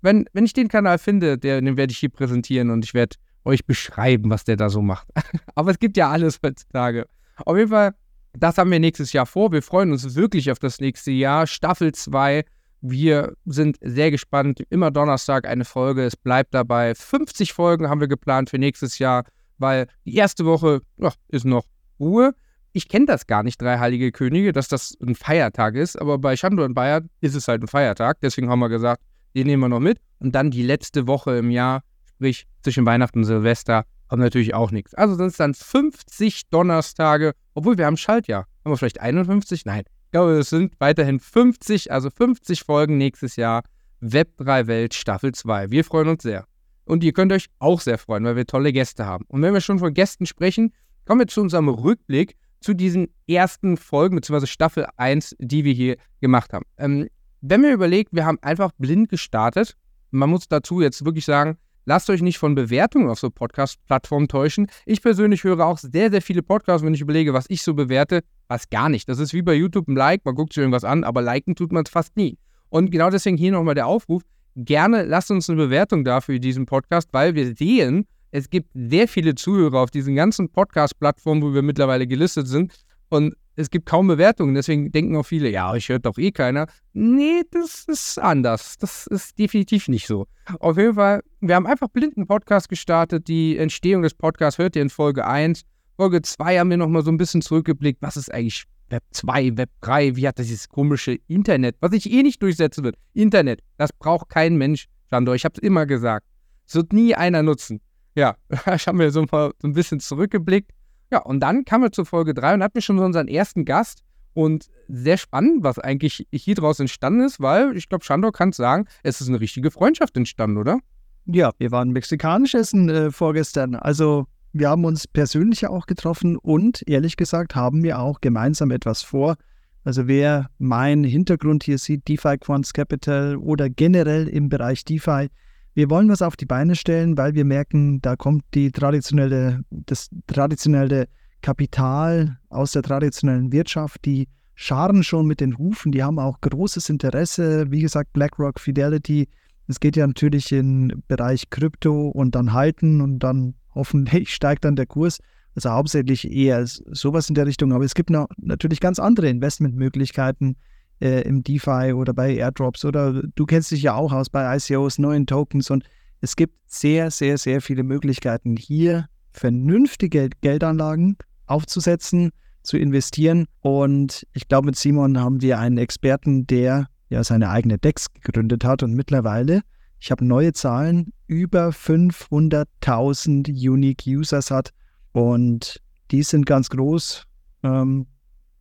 [0.00, 3.16] Wenn, wenn ich den Kanal finde, der, den werde ich hier präsentieren und ich werde
[3.44, 5.08] euch beschreiben, was der da so macht.
[5.54, 7.06] Aber es gibt ja alles heutzutage.
[7.44, 7.94] Auf jeden Fall
[8.38, 9.52] das haben wir nächstes Jahr vor.
[9.52, 11.46] Wir freuen uns wirklich auf das nächste Jahr.
[11.46, 12.44] Staffel 2.
[12.80, 14.62] Wir sind sehr gespannt.
[14.70, 16.04] Immer Donnerstag eine Folge.
[16.04, 16.94] Es bleibt dabei.
[16.94, 19.24] 50 Folgen haben wir geplant für nächstes Jahr,
[19.58, 21.64] weil die erste Woche ach, ist noch
[22.00, 22.34] Ruhe.
[22.72, 26.36] Ich kenne das gar nicht, drei Heilige Könige, dass das ein Feiertag ist, aber bei
[26.36, 28.18] Schandor in Bayern ist es halt ein Feiertag.
[28.20, 29.00] Deswegen haben wir gesagt,
[29.36, 29.98] den nehmen wir noch mit.
[30.18, 33.84] Und dann die letzte Woche im Jahr, sprich zwischen Weihnachten und Silvester,
[34.14, 34.94] kommt natürlich auch nichts.
[34.94, 38.46] Also sind es dann 50 Donnerstage, obwohl wir haben Schaltjahr.
[38.64, 39.64] Haben wir vielleicht 51?
[39.64, 39.82] Nein.
[40.04, 43.64] Ich glaube, es sind weiterhin 50, also 50 Folgen nächstes Jahr.
[43.98, 45.72] Web 3 Welt Staffel 2.
[45.72, 46.44] Wir freuen uns sehr.
[46.84, 49.24] Und ihr könnt euch auch sehr freuen, weil wir tolle Gäste haben.
[49.26, 50.72] Und wenn wir schon von Gästen sprechen,
[51.06, 55.96] kommen wir zu unserem Rückblick zu diesen ersten Folgen, beziehungsweise Staffel 1, die wir hier
[56.20, 56.66] gemacht haben.
[56.78, 57.08] Ähm,
[57.40, 59.76] wenn wir überlegt, wir haben einfach blind gestartet.
[60.12, 64.68] Man muss dazu jetzt wirklich sagen, Lasst euch nicht von Bewertungen auf so Podcast-Plattformen täuschen.
[64.86, 68.22] Ich persönlich höre auch sehr, sehr viele Podcasts, wenn ich überlege, was ich so bewerte,
[68.48, 69.08] was gar nicht.
[69.08, 71.72] Das ist wie bei YouTube ein Like, man guckt sich irgendwas an, aber liken tut
[71.72, 72.38] man es fast nie.
[72.70, 74.22] Und genau deswegen hier nochmal der Aufruf,
[74.56, 79.34] gerne lasst uns eine Bewertung dafür diesen Podcast, weil wir sehen, es gibt sehr viele
[79.34, 82.74] Zuhörer auf diesen ganzen Podcast-Plattformen, wo wir mittlerweile gelistet sind.
[83.10, 86.66] Und es gibt kaum Bewertungen, deswegen denken auch viele, ja, ich hört doch eh keiner.
[86.92, 88.76] Nee, das ist anders.
[88.78, 90.26] Das ist definitiv nicht so.
[90.60, 93.28] Auf jeden Fall, wir haben einfach blinden Podcast gestartet.
[93.28, 95.62] Die Entstehung des Podcasts hört ihr in Folge 1.
[95.96, 98.02] Folge 2 haben wir nochmal so ein bisschen zurückgeblickt.
[98.02, 100.16] Was ist eigentlich Web 2, Web 3?
[100.16, 102.96] Wie hat das dieses komische Internet, was sich eh nicht durchsetzen wird?
[103.12, 105.36] Internet, das braucht kein Mensch, Sandor.
[105.36, 106.26] Ich habe es immer gesagt.
[106.66, 107.80] Es wird nie einer nutzen.
[108.16, 110.72] Ja, da haben wir so, mal so ein bisschen zurückgeblickt.
[111.10, 114.02] Ja, und dann kamen wir zur Folge 3 und hatten schon unseren ersten Gast.
[114.34, 118.86] Und sehr spannend, was eigentlich hier draus entstanden ist, weil ich glaube, Shandor kann sagen,
[119.04, 120.80] es ist eine richtige Freundschaft entstanden, oder?
[121.26, 123.76] Ja, wir waren mexikanisch essen äh, vorgestern.
[123.76, 129.02] Also wir haben uns persönlich auch getroffen und ehrlich gesagt haben wir auch gemeinsam etwas
[129.02, 129.36] vor.
[129.84, 135.28] Also wer meinen Hintergrund hier sieht, DeFi Quants Capital oder generell im Bereich DeFi,
[135.74, 140.08] wir wollen was auf die Beine stellen, weil wir merken, da kommt die traditionelle, das
[140.26, 141.06] traditionelle
[141.42, 146.88] Kapital aus der traditionellen Wirtschaft, die scharen schon mit den Hufen, die haben auch großes
[146.88, 147.70] Interesse.
[147.70, 149.28] Wie gesagt, BlackRock, Fidelity,
[149.66, 154.76] es geht ja natürlich in Bereich Krypto und dann halten und dann hoffentlich steigt dann
[154.76, 155.18] der Kurs.
[155.56, 157.72] Also hauptsächlich eher sowas in der Richtung.
[157.72, 160.56] Aber es gibt noch natürlich ganz andere Investmentmöglichkeiten
[161.00, 164.98] äh, im DeFi oder bei Airdrops oder du kennst dich ja auch aus bei ICOs,
[164.98, 165.84] neuen Tokens und
[166.20, 172.30] es gibt sehr, sehr, sehr viele Möglichkeiten hier vernünftige Geldanlagen aufzusetzen,
[172.62, 173.46] zu investieren.
[173.60, 178.64] Und ich glaube, mit Simon haben wir einen Experten, der ja seine eigene DEX gegründet
[178.64, 179.60] hat und mittlerweile,
[180.00, 184.70] ich habe neue Zahlen, über 500.000 Unique Users hat
[185.12, 185.80] und
[186.10, 187.24] die sind ganz groß.
[187.62, 188.06] Ähm,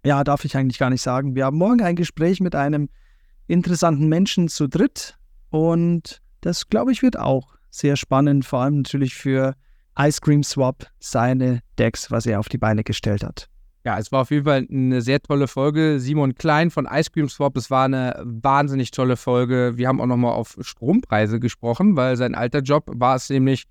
[0.03, 1.35] ja, darf ich eigentlich gar nicht sagen.
[1.35, 2.89] Wir haben morgen ein Gespräch mit einem
[3.47, 5.17] interessanten Menschen zu dritt
[5.49, 9.55] und das, glaube ich, wird auch sehr spannend, vor allem natürlich für
[9.97, 13.49] Ice Cream Swap, seine Decks, was er auf die Beine gestellt hat.
[13.85, 15.99] Ja, es war auf jeden Fall eine sehr tolle Folge.
[15.99, 19.73] Simon Klein von Ice Cream Swap, es war eine wahnsinnig tolle Folge.
[19.75, 23.65] Wir haben auch nochmal auf Strompreise gesprochen, weil sein alter Job war es nämlich,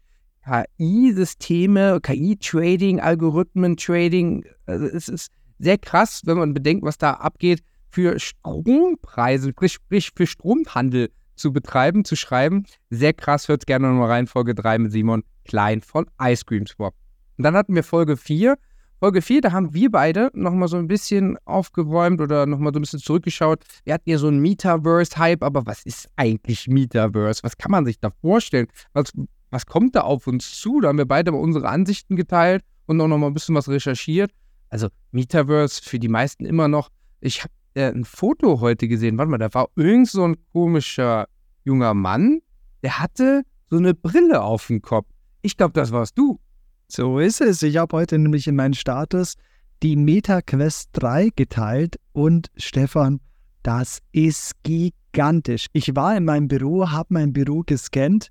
[0.45, 4.45] KI-Systeme, KI-Trading, Algorithmen-Trading.
[4.67, 5.31] Also es ist
[5.63, 12.05] sehr krass, wenn man bedenkt, was da abgeht, für Strompreise, sprich, für Stromhandel zu betreiben,
[12.05, 12.65] zu schreiben.
[12.91, 16.95] Sehr krass, hört gerne nochmal rein, Folge 3 mit Simon Klein von Ice Cream Swap.
[17.39, 18.57] Und dann hatten wir Folge 4.
[18.99, 22.83] Folge 4, da haben wir beide nochmal so ein bisschen aufgeräumt oder nochmal so ein
[22.83, 23.65] bisschen zurückgeschaut.
[23.85, 27.43] Wir hatten ja so einen Metaverse-Hype, aber was ist eigentlich Metaverse?
[27.43, 28.69] Was kann man sich da vorstellen?
[28.93, 29.13] Was,
[29.51, 30.81] was kommt da auf uns zu?
[30.81, 34.31] Da haben wir beide mal unsere Ansichten geteilt und auch nochmal ein bisschen was recherchiert.
[34.73, 36.89] Also Metaverse für die meisten immer noch.
[37.21, 39.19] Ich habe äh, ein Foto heute gesehen.
[39.19, 41.27] Warte mal, da war irgend so ein komischer
[41.63, 42.41] junger Mann,
[42.83, 45.07] der hatte so eine Brille auf dem Kopf.
[45.43, 46.41] Ich glaube, das warst du.
[46.89, 47.63] So ist es.
[47.63, 49.35] Ich habe heute nämlich in meinen Status
[49.83, 53.21] die MetaQuest 3 geteilt und Stefan,
[53.63, 55.67] das ist gigantisch.
[55.75, 58.31] Ich war in meinem Büro, habe mein Büro gescannt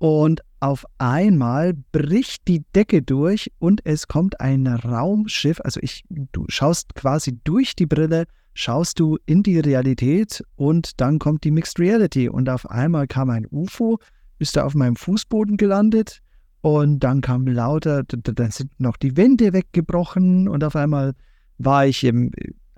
[0.00, 5.60] und auf einmal bricht die Decke durch und es kommt ein Raumschiff.
[5.62, 11.18] Also ich, du schaust quasi durch die Brille, schaust du in die Realität und dann
[11.18, 13.98] kommt die Mixed Reality und auf einmal kam ein UFO,
[14.38, 16.22] bist du auf meinem Fußboden gelandet
[16.62, 21.12] und dann kam lauter, dann sind noch die Wände weggebrochen und auf einmal
[21.58, 22.30] war ich im,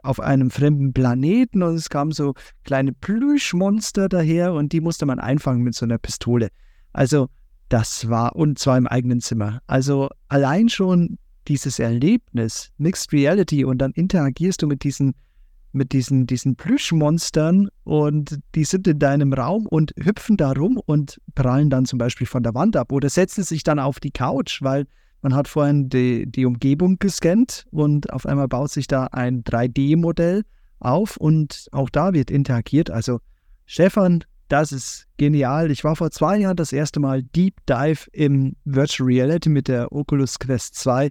[0.03, 5.21] auf einem fremden Planeten und es kamen so kleine Plüschmonster daher und die musste man
[5.21, 6.49] einfangen mit so einer Pistole.
[6.93, 7.29] Also
[7.69, 9.61] das war, und zwar im eigenen Zimmer.
[9.67, 15.15] Also allein schon dieses Erlebnis, Mixed Reality und dann interagierst du mit diesen
[15.73, 21.19] mit diesen, diesen Plüschmonstern und die sind in deinem Raum und hüpfen da rum und
[21.35, 24.61] prallen dann zum Beispiel von der Wand ab oder setzen sich dann auf die Couch,
[24.61, 24.87] weil
[25.23, 30.43] man hat vorhin die, die Umgebung gescannt und auf einmal baut sich da ein 3D-Modell
[30.79, 32.91] auf und auch da wird interagiert.
[32.91, 33.21] Also
[33.65, 35.71] Stefan, das ist genial.
[35.71, 39.91] Ich war vor zwei Jahren das erste Mal Deep Dive im Virtual Reality mit der
[39.93, 41.11] Oculus Quest 2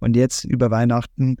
[0.00, 1.38] und jetzt über Weihnachten,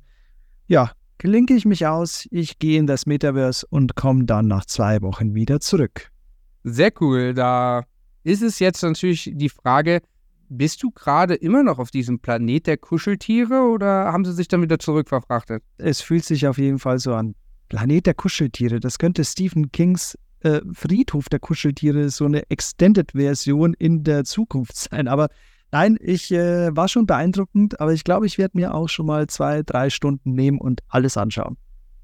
[0.66, 5.02] ja, klinke ich mich aus, ich gehe in das Metaverse und komme dann nach zwei
[5.02, 6.10] Wochen wieder zurück.
[6.64, 7.34] Sehr cool.
[7.34, 7.84] Da
[8.24, 10.00] ist es jetzt natürlich die Frage,
[10.48, 14.62] bist du gerade immer noch auf diesem Planet der Kuscheltiere oder haben sie sich dann
[14.62, 15.62] wieder zurückverfrachtet?
[15.76, 17.34] Es fühlt sich auf jeden Fall so an.
[17.68, 24.04] Planet der Kuscheltiere, das könnte Stephen Kings äh, Friedhof der Kuscheltiere, so eine Extended-Version in
[24.04, 25.08] der Zukunft sein.
[25.08, 25.28] Aber
[25.74, 29.26] Nein, ich äh, war schon beeindruckend, aber ich glaube, ich werde mir auch schon mal
[29.28, 31.56] zwei, drei Stunden nehmen und alles anschauen.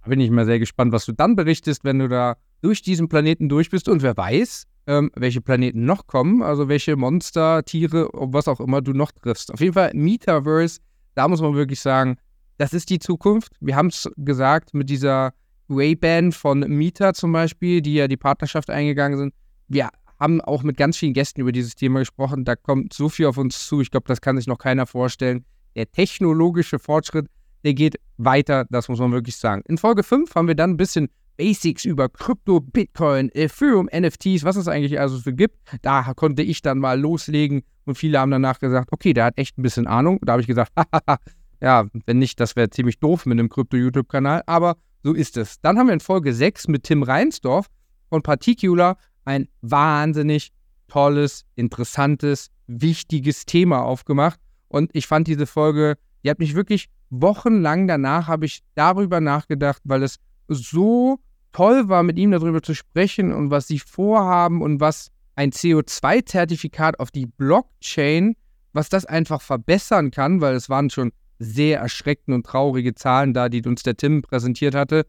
[0.03, 3.11] Da bin ich mal sehr gespannt, was du dann berichtest, wenn du da durch diesen
[3.11, 8.09] Planeten durch bist und wer weiß, ähm, welche Planeten noch kommen, also welche Monster, Tiere,
[8.15, 9.53] was auch immer du noch triffst.
[9.53, 10.81] Auf jeden Fall Metaverse,
[11.15, 12.17] da muss man wirklich sagen,
[12.57, 13.53] das ist die Zukunft.
[13.61, 15.35] Wir haben es gesagt mit dieser
[15.69, 19.35] Ray-Ban von Meta zum Beispiel, die ja die Partnerschaft eingegangen sind.
[19.69, 22.45] Wir haben auch mit ganz vielen Gästen über dieses Thema gesprochen.
[22.45, 23.81] Da kommt so viel auf uns zu.
[23.81, 25.45] Ich glaube, das kann sich noch keiner vorstellen.
[25.77, 27.27] Der technologische Fortschritt,
[27.65, 29.63] der geht weiter, das muss man wirklich sagen.
[29.69, 34.57] In Folge 5 haben wir dann ein bisschen Basics über Krypto, Bitcoin, Ethereum, NFTs, was
[34.57, 35.57] es eigentlich also für gibt.
[35.83, 39.57] Da konnte ich dann mal loslegen und viele haben danach gesagt, okay, der hat echt
[39.57, 40.19] ein bisschen Ahnung.
[40.23, 40.73] Da habe ich gesagt,
[41.63, 45.61] ja, wenn nicht, das wäre ziemlich doof mit einem Krypto-YouTube-Kanal, aber so ist es.
[45.61, 47.67] Dann haben wir in Folge 6 mit Tim Reinsdorf
[48.09, 50.53] von Particular ein wahnsinnig
[50.89, 54.41] tolles, interessantes, wichtiges Thema aufgemacht.
[54.69, 59.81] Und ich fand diese Folge, die hat mich wirklich wochenlang danach habe ich darüber nachgedacht,
[59.85, 60.17] weil es
[60.49, 61.19] so
[61.53, 67.01] toll war, mit ihm darüber zu sprechen und was sie vorhaben und was ein CO2-Zertifikat
[67.01, 68.37] auf die Blockchain,
[68.73, 73.49] was das einfach verbessern kann, weil es waren schon sehr erschreckende und traurige Zahlen da,
[73.49, 75.07] die uns der Tim präsentiert hatte.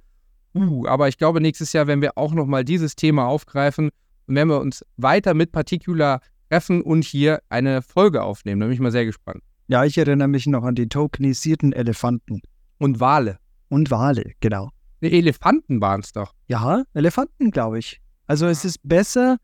[0.55, 3.89] Uh, aber ich glaube, nächstes Jahr werden wir auch nochmal dieses Thema aufgreifen
[4.27, 8.61] und werden wir uns weiter mit Particular treffen und hier eine Folge aufnehmen.
[8.61, 9.43] Da bin ich mal sehr gespannt.
[9.67, 12.41] Ja, ich erinnere mich noch an die tokenisierten Elefanten.
[12.79, 13.37] Und Wale.
[13.69, 14.69] Und Wale, genau.
[15.01, 16.33] Elefanten waren es doch.
[16.47, 18.01] Ja, Elefanten, glaube ich.
[18.25, 19.37] Also es ist besser,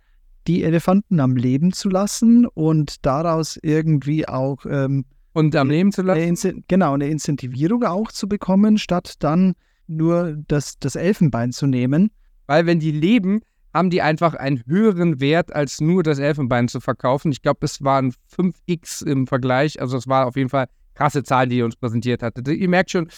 [0.47, 6.01] die Elefanten am Leben zu lassen und daraus irgendwie auch ähm, und am Leben zu
[6.01, 6.63] lassen.
[6.67, 9.53] genau, eine Incentivierung auch zu bekommen, statt dann
[9.85, 12.09] nur das, das Elfenbein zu nehmen.
[12.47, 13.41] Weil wenn die leben,
[13.73, 17.33] haben die einfach einen höheren Wert, als nur das Elfenbein zu verkaufen.
[17.33, 19.81] Ich glaube, es waren 5x im Vergleich.
[19.81, 22.47] Also es war auf jeden Fall krasse Zahlen, die ihr uns präsentiert hattet.
[22.47, 23.09] Ihr merkt schon,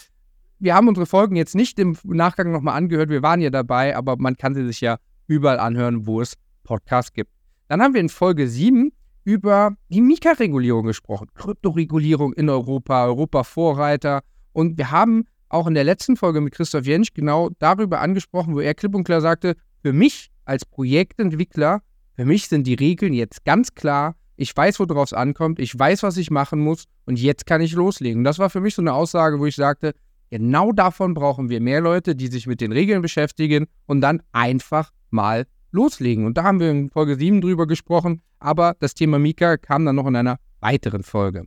[0.58, 3.10] wir haben unsere Folgen jetzt nicht im Nachgang nochmal angehört.
[3.10, 7.14] Wir waren ja dabei, aber man kann sie sich ja überall anhören, wo es Podcasts
[7.14, 7.30] gibt.
[7.68, 8.92] Dann haben wir in Folge 7
[9.28, 11.28] über die Mika-Regulierung gesprochen.
[11.34, 14.22] Kryptoregulierung in Europa, Europa-Vorreiter.
[14.54, 18.62] Und wir haben auch in der letzten Folge mit Christoph Jensch genau darüber angesprochen, wo
[18.62, 21.82] er klipp und klar sagte, für mich als Projektentwickler,
[22.16, 24.16] für mich sind die Regeln jetzt ganz klar.
[24.38, 25.60] Ich weiß, worauf es ankommt.
[25.60, 26.86] Ich weiß, was ich machen muss.
[27.06, 28.20] Und jetzt kann ich loslegen.
[28.20, 29.94] Und das war für mich so eine Aussage, wo ich sagte,
[30.30, 34.94] genau davon brauchen wir mehr Leute, die sich mit den Regeln beschäftigen und dann einfach
[35.10, 36.26] mal loslegen.
[36.26, 38.22] Und da haben wir in Folge 7 drüber gesprochen.
[38.40, 41.46] Aber das Thema Mika kam dann noch in einer weiteren Folge.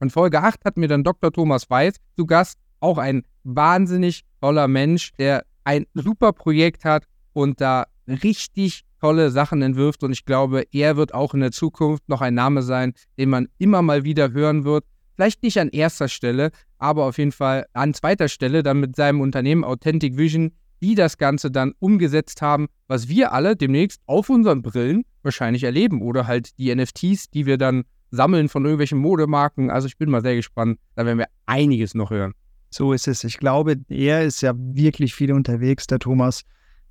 [0.00, 1.32] In Folge 8 hatten wir dann Dr.
[1.32, 2.58] Thomas Weiß zu Gast.
[2.80, 9.62] Auch ein wahnsinnig toller Mensch, der ein super Projekt hat und da richtig tolle Sachen
[9.62, 10.02] entwirft.
[10.02, 13.48] Und ich glaube, er wird auch in der Zukunft noch ein Name sein, den man
[13.58, 14.84] immer mal wieder hören wird.
[15.14, 19.20] Vielleicht nicht an erster Stelle, aber auf jeden Fall an zweiter Stelle, dann mit seinem
[19.20, 24.62] Unternehmen Authentic Vision, die das Ganze dann umgesetzt haben, was wir alle demnächst auf unseren
[24.62, 29.70] Brillen wahrscheinlich erleben oder halt die NFTs, die wir dann sammeln von irgendwelchen Modemarken.
[29.70, 30.78] Also ich bin mal sehr gespannt.
[30.94, 32.32] Da werden wir einiges noch hören.
[32.70, 33.24] So ist es.
[33.24, 36.42] Ich glaube, er ist ja wirklich viel unterwegs, der Thomas.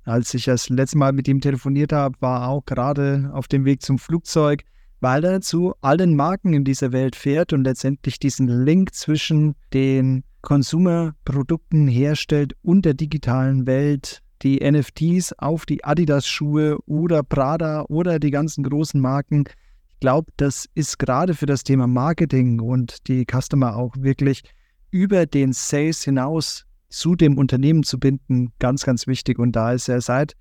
[0.04, 3.82] Als ich das letzte Mal mit ihm telefoniert habe, war auch gerade auf dem Weg
[3.82, 4.62] zum Flugzeug,
[5.00, 10.24] weil er zu allen Marken in dieser Welt fährt und letztendlich diesen Link zwischen den
[10.42, 18.30] Konsumerprodukten herstellt und der digitalen Welt, die NFTs auf die Adidas-Schuhe oder Prada oder die
[18.30, 19.44] ganzen großen Marken.
[19.88, 24.42] Ich glaube, das ist gerade für das Thema Marketing und die Customer auch wirklich
[24.90, 29.38] über den Sales hinaus zu dem Unternehmen zu binden, ganz, ganz wichtig.
[29.38, 30.34] Und da ist er seit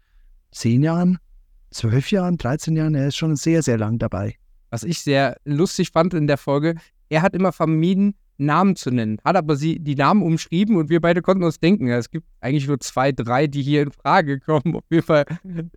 [0.52, 1.20] zehn Jahren,
[1.72, 4.36] zwölf Jahren, 13 Jahren, er ist schon sehr, sehr lang dabei.
[4.70, 6.76] Was ich sehr lustig fand in der Folge,
[7.10, 11.02] er hat immer vermieden, Namen zu nennen, hat aber sie die Namen umschrieben und wir
[11.02, 14.78] beide konnten uns denken, es gibt eigentlich nur zwei, drei, die hier in Frage kommen.
[14.78, 15.26] Auf jeden Fall,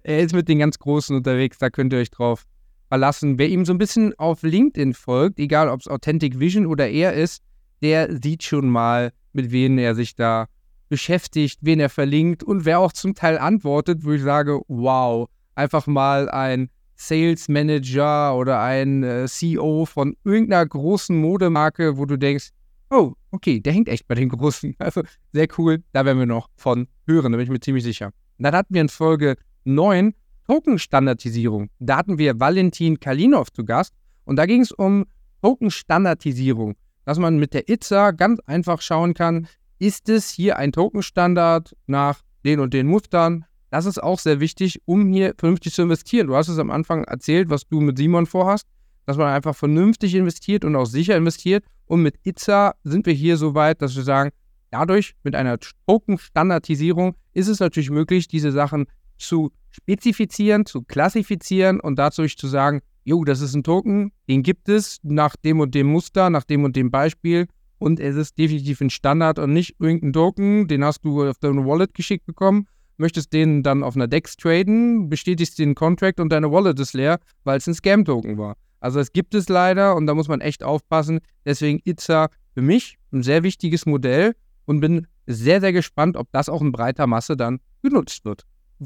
[0.05, 2.45] er ist mit den ganz Großen unterwegs, da könnt ihr euch drauf
[2.89, 3.39] verlassen.
[3.39, 7.15] Wer ihm so ein bisschen auf LinkedIn folgt, egal ob es Authentic Vision oder er
[7.15, 7.43] ist,
[7.83, 10.47] der sieht schon mal, mit wem er sich da
[10.89, 15.87] beschäftigt, wen er verlinkt und wer auch zum Teil antwortet, wo ich sage, wow, einfach
[15.87, 22.51] mal ein Sales Manager oder ein äh, CEO von irgendeiner großen Modemarke, wo du denkst,
[22.91, 24.75] oh, okay, der hängt echt bei den Großen.
[24.79, 25.03] Also
[25.33, 28.13] sehr cool, da werden wir noch von hören, da bin ich mir ziemlich sicher.
[28.39, 30.15] Dann hatten wir in Folge 9
[30.47, 31.71] Token-Standardisierung.
[31.79, 35.07] Da hatten wir Valentin Kalinov zu Gast und da ging es um
[35.43, 41.77] Token-Standardisierung dass man mit der ITSA ganz einfach schauen kann, ist es hier ein Tokenstandard
[41.87, 43.45] nach den und den Mustern?
[43.73, 46.27] Das ist auch sehr wichtig, um hier vernünftig zu investieren.
[46.27, 48.67] Du hast es am Anfang erzählt, was du mit Simon vorhast,
[49.07, 51.65] dass man einfach vernünftig investiert und auch sicher investiert.
[51.87, 54.29] Und mit ITSA sind wir hier so weit, dass wir sagen,
[54.71, 58.85] dadurch mit einer Token-Standardisierung ist es natürlich möglich, diese Sachen
[59.17, 64.69] zu spezifizieren, zu klassifizieren und dadurch zu sagen, jo, das ist ein Token, den gibt
[64.69, 67.47] es nach dem und dem Muster, nach dem und dem Beispiel
[67.79, 71.65] und es ist definitiv ein Standard und nicht irgendein Token, den hast du auf deine
[71.65, 76.51] Wallet geschickt bekommen, möchtest den dann auf einer DEX traden, bestätigst den Contract und deine
[76.51, 78.57] Wallet ist leer, weil es ein Scam-Token war.
[78.81, 81.21] Also es gibt es leider und da muss man echt aufpassen.
[81.45, 84.35] Deswegen Itza für mich ein sehr wichtiges Modell
[84.67, 88.45] und bin sehr, sehr gespannt, ob das auch in breiter Masse dann genutzt wird.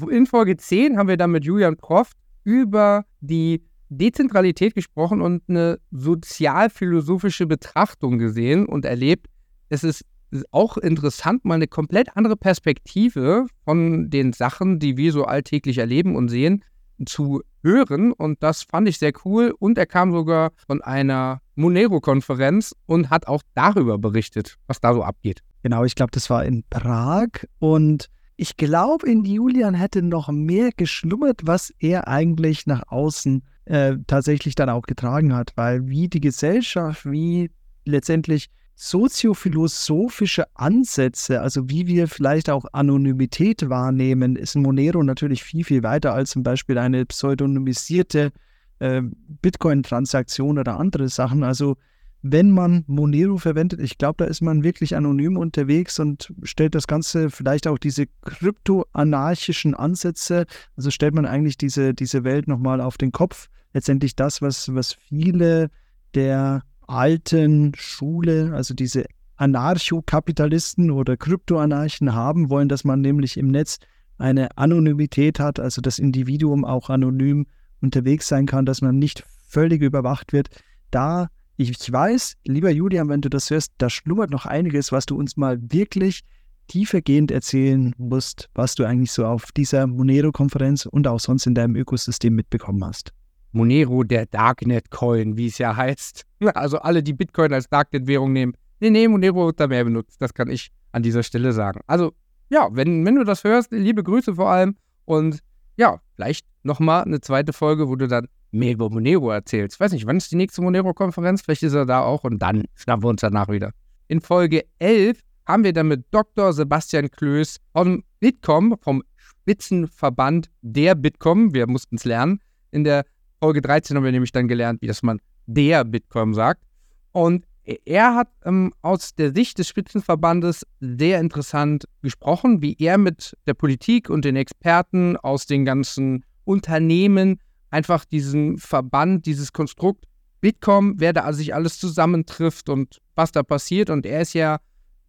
[0.09, 5.79] In Folge 10 haben wir dann mit Julian Proft über die Dezentralität gesprochen und eine
[5.91, 9.27] sozialphilosophische Betrachtung gesehen und erlebt.
[9.69, 10.05] Es ist
[10.51, 16.15] auch interessant, mal eine komplett andere Perspektive von den Sachen, die wir so alltäglich erleben
[16.15, 16.63] und sehen,
[17.05, 18.11] zu hören.
[18.11, 19.53] Und das fand ich sehr cool.
[19.57, 25.03] Und er kam sogar von einer Monero-Konferenz und hat auch darüber berichtet, was da so
[25.03, 25.41] abgeht.
[25.63, 27.27] Genau, ich glaube, das war in Prag.
[27.59, 33.95] Und ich glaube, in Julian hätte noch mehr geschlummert, was er eigentlich nach außen äh,
[34.05, 37.51] tatsächlich dann auch getragen hat, weil wie die Gesellschaft, wie
[37.83, 45.81] letztendlich soziophilosophische Ansätze, also wie wir vielleicht auch Anonymität wahrnehmen, ist Monero natürlich viel, viel
[45.81, 48.31] weiter als zum Beispiel eine pseudonymisierte
[48.77, 49.01] äh,
[49.41, 51.43] Bitcoin-Transaktion oder andere Sachen.
[51.43, 51.75] Also
[52.21, 56.85] wenn man Monero verwendet, ich glaube, da ist man wirklich anonym unterwegs und stellt das
[56.85, 62.99] Ganze vielleicht auch diese kryptoanarchischen Ansätze, also stellt man eigentlich diese, diese Welt nochmal auf
[62.99, 63.49] den Kopf.
[63.73, 65.71] Letztendlich das, was, was viele
[66.13, 73.77] der alten Schule, also diese Anarchokapitalisten oder Kryptoanarchen haben wollen, dass man nämlich im Netz
[74.17, 77.45] eine Anonymität hat, also das Individuum auch anonym
[77.81, 80.49] unterwegs sein kann, dass man nicht völlig überwacht wird.
[80.89, 85.17] Da ich weiß, lieber Julian, wenn du das hörst, da schlummert noch einiges, was du
[85.17, 86.21] uns mal wirklich
[86.67, 91.75] tiefergehend erzählen musst, was du eigentlich so auf dieser Monero-Konferenz und auch sonst in deinem
[91.75, 93.11] Ökosystem mitbekommen hast.
[93.57, 96.23] Monero, der Darknet-Coin, wie es ja heißt.
[96.53, 98.53] Also alle, die Bitcoin als Darknet-Währung nehmen.
[98.79, 100.21] Nee, nee, Monero wird da mehr benutzt.
[100.21, 101.81] Das kann ich an dieser Stelle sagen.
[101.87, 102.13] Also,
[102.49, 104.75] ja, wenn, wenn du das hörst, liebe Grüße vor allem.
[105.05, 105.39] Und
[105.77, 109.75] ja, vielleicht nochmal eine zweite Folge, wo du dann mehr über Monero erzählst.
[109.75, 111.41] Ich weiß nicht, wann ist die nächste Monero-Konferenz?
[111.41, 113.71] Vielleicht ist er da auch und dann schnappen wir uns danach wieder.
[114.07, 116.53] In Folge 11 haben wir dann mit Dr.
[116.53, 122.39] Sebastian Klöß vom Bitkom, vom Spitzenverband der Bitkom, wir mussten es lernen.
[122.71, 123.05] In der
[123.39, 126.63] Folge 13 haben wir nämlich dann gelernt, wie das man der Bitkom sagt.
[127.11, 127.45] Und
[127.85, 133.53] er hat ähm, aus der Sicht des Spitzenverbandes sehr interessant gesprochen, wie er mit der
[133.53, 140.05] Politik und den Experten aus den ganzen Unternehmen einfach diesen Verband, dieses Konstrukt
[140.39, 143.89] Bitkom, wer da sich alles zusammentrifft und was da passiert.
[143.89, 144.59] Und er ist ja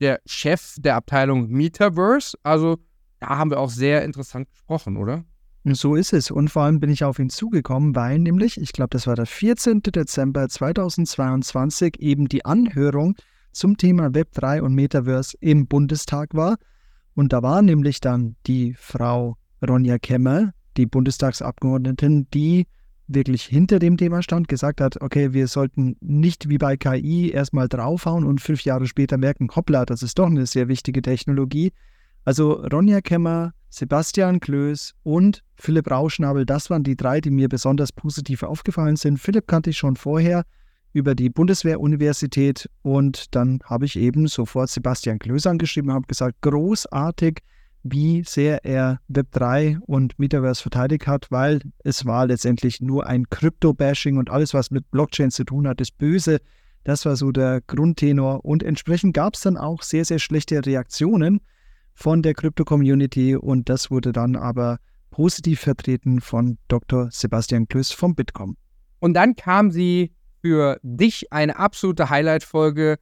[0.01, 2.37] der Chef der Abteilung Metaverse.
[2.43, 2.79] Also
[3.21, 5.25] da haben wir auch sehr interessant gesprochen, oder?
[5.64, 6.31] So ist es.
[6.31, 9.27] Und vor allem bin ich auf ihn zugekommen, weil nämlich, ich glaube, das war der
[9.27, 9.83] 14.
[9.83, 13.16] Dezember 2022, eben die Anhörung
[13.53, 16.57] zum Thema Web3 und Metaverse im Bundestag war.
[17.14, 22.66] Und da war nämlich dann die Frau Ronja Kemmer, die Bundestagsabgeordnetin, die
[23.09, 27.68] wirklich hinter dem Thema stand, gesagt hat, okay, wir sollten nicht wie bei KI erstmal
[27.68, 31.73] draufhauen und fünf Jahre später merken, hoppla, das ist doch eine sehr wichtige Technologie.
[32.25, 37.92] Also Ronja Kemmer, Sebastian Klöß und Philipp Rauschnabel, das waren die drei, die mir besonders
[37.92, 39.18] positiv aufgefallen sind.
[39.18, 40.44] Philipp kannte ich schon vorher
[40.92, 46.40] über die Bundeswehruniversität und dann habe ich eben sofort Sebastian Klöß angeschrieben und habe gesagt,
[46.40, 47.40] großartig,
[47.83, 54.16] wie sehr er Web3 und Metaverse verteidigt hat, weil es war letztendlich nur ein Krypto-Bashing
[54.16, 56.40] und alles, was mit Blockchain zu tun hat, ist böse.
[56.85, 61.40] Das war so der Grundtenor und entsprechend gab es dann auch sehr, sehr schlechte Reaktionen
[61.99, 64.79] von der Krypto-Community und das wurde dann aber
[65.11, 67.09] positiv vertreten von Dr.
[67.11, 68.57] Sebastian Klöß vom Bitkom.
[69.01, 72.99] Und dann kam sie für dich eine absolute Highlight-Folge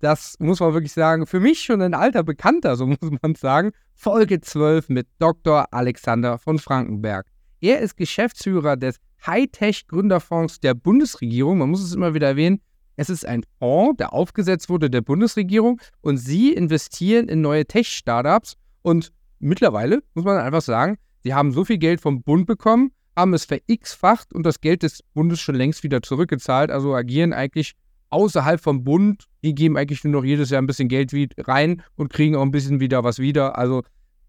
[0.00, 3.72] das muss man wirklich sagen, für mich schon ein alter Bekannter, so muss man sagen.
[3.94, 5.72] Folge 12 mit Dr.
[5.72, 7.26] Alexander von Frankenberg.
[7.60, 11.58] Er ist Geschäftsführer des Hightech-Gründerfonds der Bundesregierung.
[11.58, 12.60] Man muss es immer wieder erwähnen.
[12.96, 18.54] Es ist ein Fonds, der aufgesetzt wurde der Bundesregierung und sie investieren in neue Tech-Startups.
[18.82, 23.34] Und mittlerweile muss man einfach sagen, sie haben so viel Geld vom Bund bekommen, haben
[23.34, 26.70] es verx-facht und das Geld des Bundes schon längst wieder zurückgezahlt.
[26.70, 27.74] Also agieren eigentlich
[28.10, 32.12] außerhalb vom Bund, die geben eigentlich nur noch jedes Jahr ein bisschen Geld rein und
[32.12, 33.58] kriegen auch ein bisschen wieder was wieder.
[33.58, 33.82] Also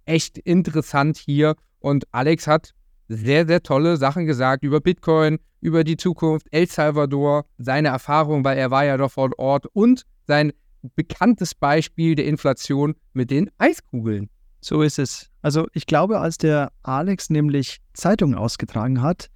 [0.06, 1.56] echt interessant hier.
[1.80, 2.73] Und Alex hat
[3.08, 8.58] sehr, sehr tolle Sachen gesagt über Bitcoin, über die Zukunft, El Salvador, seine Erfahrung, weil
[8.58, 10.54] er war ja doch vor Ort und sein
[10.96, 14.30] bekanntes Beispiel der Inflation mit den Eiskugeln.
[14.62, 15.30] So ist es.
[15.41, 19.30] Also ich glaube, als der Alex nämlich Zeitungen ausgetragen hat,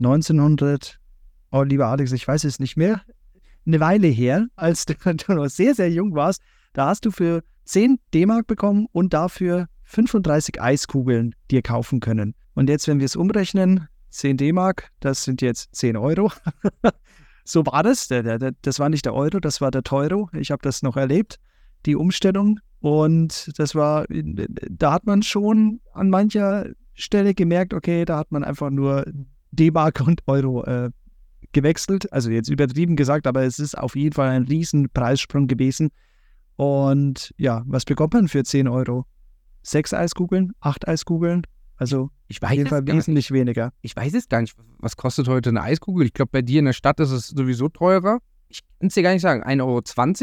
[0.00, 0.98] 1900,
[1.52, 3.02] oh lieber Alex, ich weiß es nicht mehr,
[3.64, 4.94] eine Weile her, als du
[5.34, 6.42] noch sehr, sehr jung warst.
[6.72, 12.34] Da hast du für 10 D-Mark bekommen und dafür 35 Eiskugeln dir kaufen können.
[12.54, 16.30] Und jetzt, wenn wir es umrechnen, 10 D-Mark, das sind jetzt 10 Euro.
[17.44, 18.08] so war das.
[18.08, 20.28] Das war nicht der Euro, das war der Teuro.
[20.34, 21.38] Ich habe das noch erlebt,
[21.86, 22.60] die Umstellung.
[22.80, 28.44] Und das war, da hat man schon an mancher Stelle gemerkt, okay, da hat man
[28.44, 29.04] einfach nur
[29.52, 30.90] D-Mark und Euro äh,
[31.52, 32.12] gewechselt.
[32.12, 35.90] Also jetzt übertrieben gesagt, aber es ist auf jeden Fall ein riesen Preissprung gewesen.
[36.56, 39.06] Und ja, was bekommt man für 10 Euro?
[39.62, 40.52] Sechs Eiskugeln?
[40.60, 41.46] Acht Eiskugeln?
[41.82, 43.32] Also ich weiß auf jeden Fall wesentlich nicht.
[43.32, 43.72] weniger.
[43.82, 44.54] Ich weiß es gar nicht.
[44.78, 46.06] Was kostet heute eine Eiskugel?
[46.06, 48.18] Ich glaube, bei dir in der Stadt ist es sowieso teurer.
[48.48, 49.42] Ich kann es dir gar nicht sagen.
[49.42, 49.62] 1,20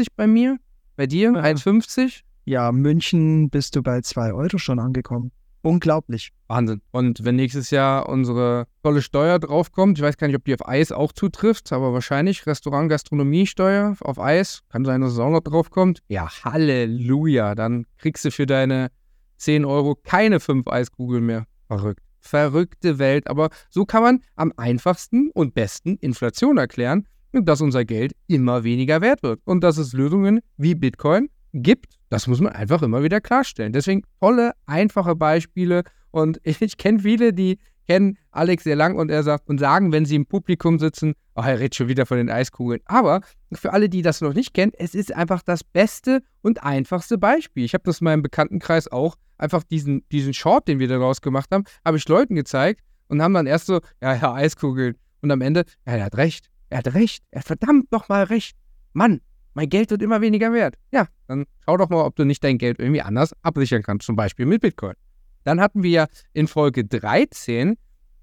[0.00, 0.56] Euro bei mir?
[0.96, 1.32] Bei dir?
[1.32, 1.42] Ja.
[1.42, 2.22] 1,50?
[2.46, 5.30] Ja, München bist du bei 2 Euro schon angekommen.
[5.62, 6.32] unglaublich.
[6.48, 6.80] Wahnsinn.
[6.90, 10.66] Und wenn nächstes Jahr unsere tolle Steuer draufkommt, ich weiß gar nicht, ob die auf
[10.66, 15.40] Eis auch zutrifft, aber wahrscheinlich Restaurant Gastronomiesteuer auf Eis, kann sein, dass es auch noch
[15.42, 16.00] draufkommt.
[16.08, 18.90] Ja, Halleluja, dann kriegst du für deine
[19.40, 21.46] 10 Euro keine 5 Eiskugeln mehr.
[21.66, 22.02] Verrückt.
[22.20, 28.12] Verrückte Welt, aber so kann man am einfachsten und besten Inflation erklären dass unser Geld
[28.26, 31.94] immer weniger wert wird und dass es Lösungen wie Bitcoin gibt.
[32.08, 33.72] Das muss man einfach immer wieder klarstellen.
[33.72, 35.84] Deswegen tolle, einfache Beispiele.
[36.10, 40.04] Und ich kenne viele, die kennen Alex sehr lang und er sagt und sagen, wenn
[40.04, 42.80] sie im Publikum sitzen, oh, er redet schon wieder von den Eiskugeln.
[42.84, 43.20] Aber
[43.52, 47.64] für alle, die das noch nicht kennen, es ist einfach das beste und einfachste Beispiel.
[47.64, 51.50] Ich habe das in meinem Bekanntenkreis auch, einfach diesen, diesen Short, den wir daraus gemacht
[51.50, 54.96] haben, habe ich Leuten gezeigt und haben dann erst so, ja, ja, Eiskugeln.
[55.22, 56.46] Und am Ende, ja, er hat recht.
[56.68, 57.24] Er hat recht.
[57.30, 58.56] Er hat verdammt nochmal recht.
[58.92, 59.20] Mann,
[59.54, 60.76] mein Geld wird immer weniger wert.
[60.92, 64.16] Ja, dann schau doch mal, ob du nicht dein Geld irgendwie anders absichern kannst, zum
[64.16, 64.94] Beispiel mit Bitcoin.
[65.44, 67.76] Dann hatten wir in Folge 13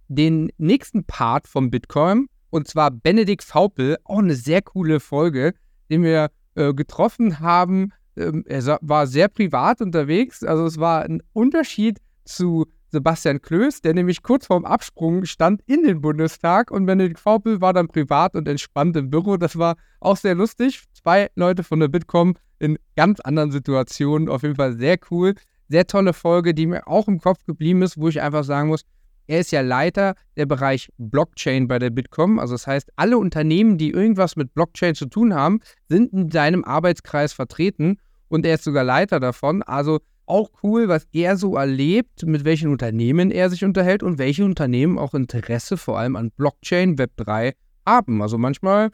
[0.07, 5.53] den nächsten Part vom Bitcoin und zwar Benedikt Faupel, auch eine sehr coole Folge,
[5.89, 7.91] den wir äh, getroffen haben.
[8.15, 13.93] Ähm, er war sehr privat unterwegs, also es war ein Unterschied zu Sebastian Klöß, der
[13.93, 18.47] nämlich kurz vorm Absprung stand in den Bundestag und Benedikt Faupel war dann privat und
[18.47, 19.35] entspannt im Büro.
[19.35, 20.83] Das war auch sehr lustig.
[20.93, 24.29] Zwei Leute von der Bitkom in ganz anderen Situationen.
[24.29, 25.35] Auf jeden Fall sehr cool.
[25.69, 28.83] Sehr tolle Folge, die mir auch im Kopf geblieben ist, wo ich einfach sagen muss,
[29.27, 32.39] er ist ja Leiter der Bereich Blockchain bei der Bitkom.
[32.39, 35.59] Also das heißt, alle Unternehmen, die irgendwas mit Blockchain zu tun haben,
[35.89, 37.97] sind in seinem Arbeitskreis vertreten
[38.29, 39.63] und er ist sogar Leiter davon.
[39.63, 44.45] Also auch cool, was er so erlebt, mit welchen Unternehmen er sich unterhält und welche
[44.45, 47.53] Unternehmen auch Interesse vor allem an Blockchain, Web3
[47.85, 48.21] haben.
[48.21, 48.91] Also manchmal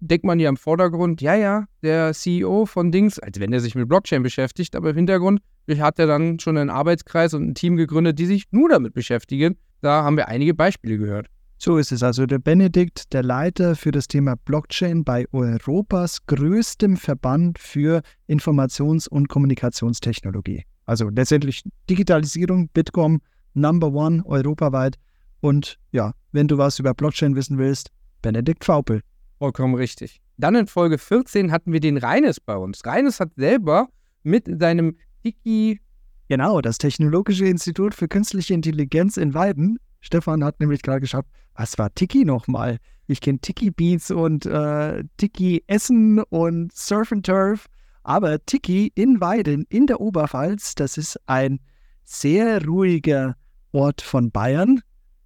[0.00, 3.74] denkt man ja im Vordergrund, ja, ja, der CEO von Dings, als wenn er sich
[3.74, 5.40] mit Blockchain beschäftigt, aber im Hintergrund
[5.78, 9.56] hat er dann schon einen Arbeitskreis und ein Team gegründet, die sich nur damit beschäftigen.
[9.82, 11.28] Da haben wir einige Beispiele gehört.
[11.58, 12.26] So ist es also.
[12.26, 19.28] Der Benedikt, der Leiter für das Thema Blockchain bei Europas größtem Verband für Informations- und
[19.28, 20.64] Kommunikationstechnologie.
[20.86, 23.20] Also letztendlich Digitalisierung, Bitkom,
[23.54, 24.96] Number One europaweit.
[25.40, 27.90] Und ja, wenn du was über Blockchain wissen willst,
[28.22, 29.02] Benedikt Faupel.
[29.40, 30.20] Vollkommen richtig.
[30.36, 32.84] Dann in Folge 14 hatten wir den Reines bei uns.
[32.84, 33.88] Reines hat selber
[34.22, 35.80] mit seinem Tiki.
[36.28, 39.78] Genau, das Technologische Institut für Künstliche Intelligenz in Weiden.
[40.02, 41.24] Stefan hat nämlich gerade geschaut,
[41.54, 42.76] was war Tiki nochmal?
[43.06, 47.64] Ich kenne Tiki Beats und äh, Tiki Essen und Surf and Turf.
[48.02, 51.60] Aber Tiki in Weiden in der Oberpfalz, das ist ein
[52.04, 53.36] sehr ruhiger
[53.72, 54.82] Ort von Bayern.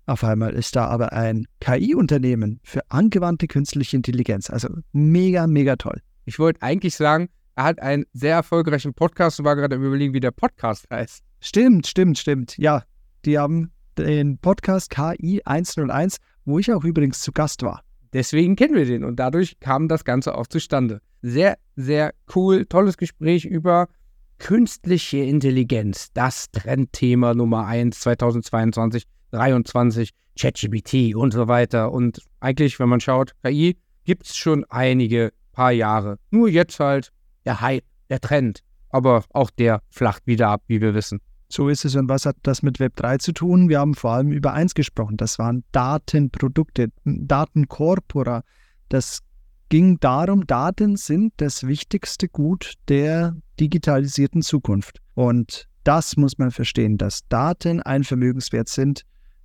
[0.06, 4.50] Auf einmal ist da aber ein KI-Unternehmen für angewandte künstliche Intelligenz.
[4.50, 6.00] Also mega, mega toll.
[6.26, 10.20] Ich wollte eigentlich sagen, er hat einen sehr erfolgreichen Podcast und war gerade überlegen, wie
[10.20, 11.22] der Podcast heißt.
[11.40, 12.58] Stimmt, stimmt, stimmt.
[12.58, 12.82] Ja,
[13.24, 17.82] die haben den Podcast KI 101, wo ich auch übrigens zu Gast war.
[18.12, 21.00] Deswegen kennen wir den und dadurch kam das Ganze auch zustande.
[21.22, 23.88] Sehr, sehr cool, tolles Gespräch über
[24.38, 31.92] künstliche Intelligenz, das Trendthema Nummer 1 2022, 2023, ChatGPT und so weiter.
[31.92, 36.18] Und eigentlich, wenn man schaut, KI gibt es schon einige paar Jahre.
[36.30, 37.10] Nur jetzt halt
[37.44, 38.60] der Hype, der Trend.
[38.90, 41.20] Aber auch der flacht wieder ab, wie wir wissen.
[41.48, 41.94] So ist es.
[41.96, 43.68] Und was hat das mit Web3 zu tun?
[43.68, 45.16] Wir haben vor allem über eins gesprochen.
[45.16, 48.42] Das waren Datenprodukte, Datenkorpora.
[48.88, 49.20] Das
[49.68, 55.00] ging darum, Daten sind das wichtigste Gut der digitalisierten Zukunft.
[55.14, 59.02] Und das muss man verstehen, dass Daten ein Vermögenswert sind.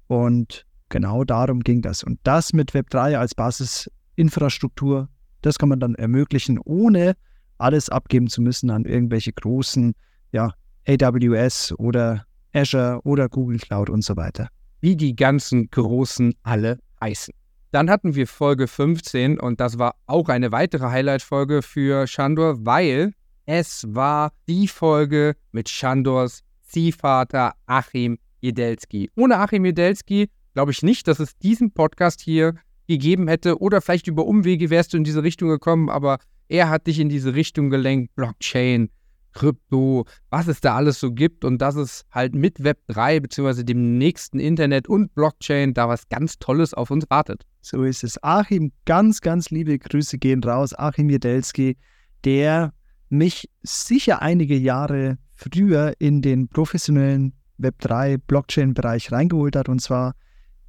[0.09, 2.03] Und genau darum ging das.
[2.03, 5.07] Und das mit Web3 als Basisinfrastruktur,
[5.43, 7.15] das kann man dann ermöglichen, ohne
[7.59, 9.93] alles abgeben zu müssen an irgendwelche großen,
[10.31, 10.51] ja,
[10.87, 14.47] AWS oder Azure oder Google Cloud und so weiter.
[14.81, 17.35] Wie die ganzen großen alle heißen.
[17.71, 23.13] Dann hatten wir Folge 15 und das war auch eine weitere Highlight-Folge für Shandor, weil
[23.45, 29.09] es war die Folge mit Shandors Ziehvater Achim Jedelski.
[29.15, 32.55] Ohne Achim Jedelski glaube ich nicht, dass es diesen Podcast hier
[32.87, 36.17] gegeben hätte oder vielleicht über Umwege wärst du in diese Richtung gekommen, aber
[36.47, 38.89] er hat dich in diese Richtung gelenkt, Blockchain,
[39.33, 43.63] Krypto, was es da alles so gibt und dass es halt mit Web 3 bzw.
[43.63, 47.43] dem nächsten Internet und Blockchain da was ganz Tolles auf uns wartet.
[47.61, 48.21] So ist es.
[48.23, 50.73] Achim, ganz, ganz liebe Grüße gehen raus.
[50.77, 51.77] Achim Jedelski,
[52.25, 52.73] der
[53.09, 60.15] mich sicher einige Jahre früher in den professionellen Web 3 Blockchain-Bereich reingeholt hat und zwar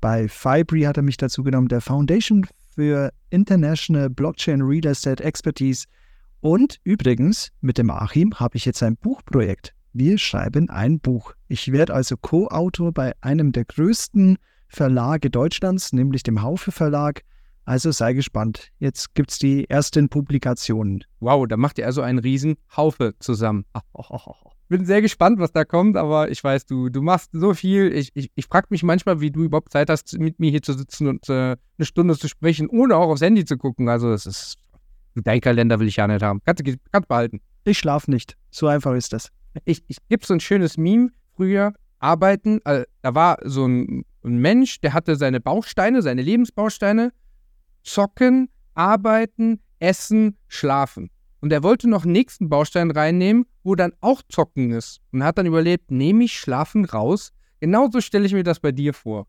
[0.00, 5.86] bei Fibri hat er mich dazu genommen, der Foundation für International Blockchain Real Estate Expertise
[6.40, 9.74] und übrigens, mit dem Achim habe ich jetzt ein Buchprojekt.
[9.92, 11.34] wir schreiben ein Buch.
[11.48, 14.38] Ich werde also Co-Autor bei einem der größten
[14.68, 17.22] Verlage Deutschlands, nämlich dem Haufe Verlag.
[17.64, 18.68] Also sei gespannt.
[18.78, 21.04] Jetzt gibt es die ersten Publikationen.
[21.20, 23.64] Wow, da macht ihr also einen riesen Haufe zusammen.
[24.68, 27.92] Bin sehr gespannt, was da kommt, aber ich weiß, du, du machst so viel.
[27.92, 30.74] Ich, ich, ich frage mich manchmal, wie du überhaupt Zeit hast, mit mir hier zu
[30.74, 33.88] sitzen und äh, eine Stunde zu sprechen, ohne auch aufs Handy zu gucken.
[33.88, 34.56] Also, es ist.
[35.16, 36.40] Dein Kalender will ich ja nicht haben.
[36.44, 37.40] Kannst du kannst behalten.
[37.64, 38.36] Ich schlafe nicht.
[38.50, 39.30] So einfach ist das.
[39.64, 41.74] Ich, ich gibt so ein schönes Meme früher.
[41.98, 47.12] Arbeiten, äh, da war so ein, ein Mensch, der hatte seine Bausteine, seine Lebensbausteine.
[47.82, 51.10] Zocken, arbeiten, essen, schlafen.
[51.40, 55.00] Und er wollte noch einen nächsten Baustein reinnehmen, wo dann auch Zocken ist.
[55.12, 57.32] Und hat dann überlebt, nehme ich Schlafen raus.
[57.60, 59.26] Genauso stelle ich mir das bei dir vor.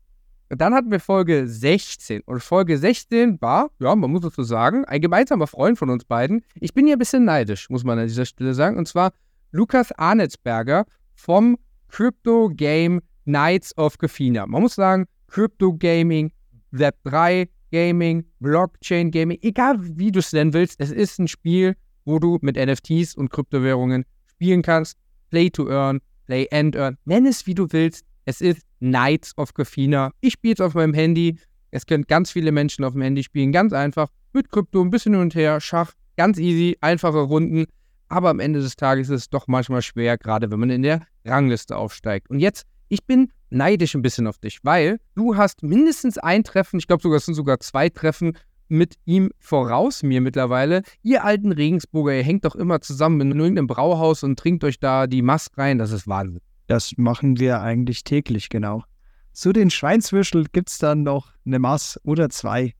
[0.50, 2.20] Und dann hatten wir Folge 16.
[2.26, 6.04] Und Folge 16 war, ja, man muss es so sagen, ein gemeinsamer Freund von uns
[6.04, 6.44] beiden.
[6.60, 8.76] Ich bin hier ein bisschen neidisch, muss man an dieser Stelle sagen.
[8.76, 9.12] Und zwar
[9.50, 10.84] Lukas Arnetsberger
[11.14, 11.56] vom
[11.88, 14.46] Crypto Game Knights of Gefina.
[14.46, 16.32] Man muss sagen, Crypto Gaming,
[16.70, 21.74] Web 3 Gaming, Blockchain Gaming, egal wie du es nennen willst, es ist ein Spiel,
[22.04, 24.96] wo du mit NFTs und Kryptowährungen spielen kannst.
[25.30, 26.96] Play to earn, play and earn.
[27.04, 28.04] Nenn es wie du willst.
[28.24, 30.12] Es ist Knights of Gefina.
[30.20, 31.38] Ich spiele es auf meinem Handy.
[31.72, 33.50] Es können ganz viele Menschen auf dem Handy spielen.
[33.50, 34.08] Ganz einfach.
[34.32, 35.60] Mit Krypto ein bisschen hin und her.
[35.60, 35.92] Schach.
[36.16, 36.76] Ganz easy.
[36.80, 37.66] Einfache Runden
[38.12, 41.00] aber am Ende des Tages ist es doch manchmal schwer, gerade wenn man in der
[41.24, 42.28] Rangliste aufsteigt.
[42.28, 46.78] Und jetzt, ich bin neidisch ein bisschen auf dich, weil du hast mindestens ein Treffen,
[46.78, 48.36] ich glaube sogar, es sind sogar zwei Treffen
[48.68, 50.82] mit ihm voraus mir mittlerweile.
[51.02, 55.06] Ihr alten Regensburger, ihr hängt doch immer zusammen in irgendeinem Brauhaus und trinkt euch da
[55.06, 55.78] die Mask rein.
[55.78, 56.42] Das ist Wahnsinn.
[56.66, 58.84] Das machen wir eigentlich täglich, genau.
[59.32, 62.74] Zu den Schweinswürschel gibt es dann noch eine Maß oder zwei.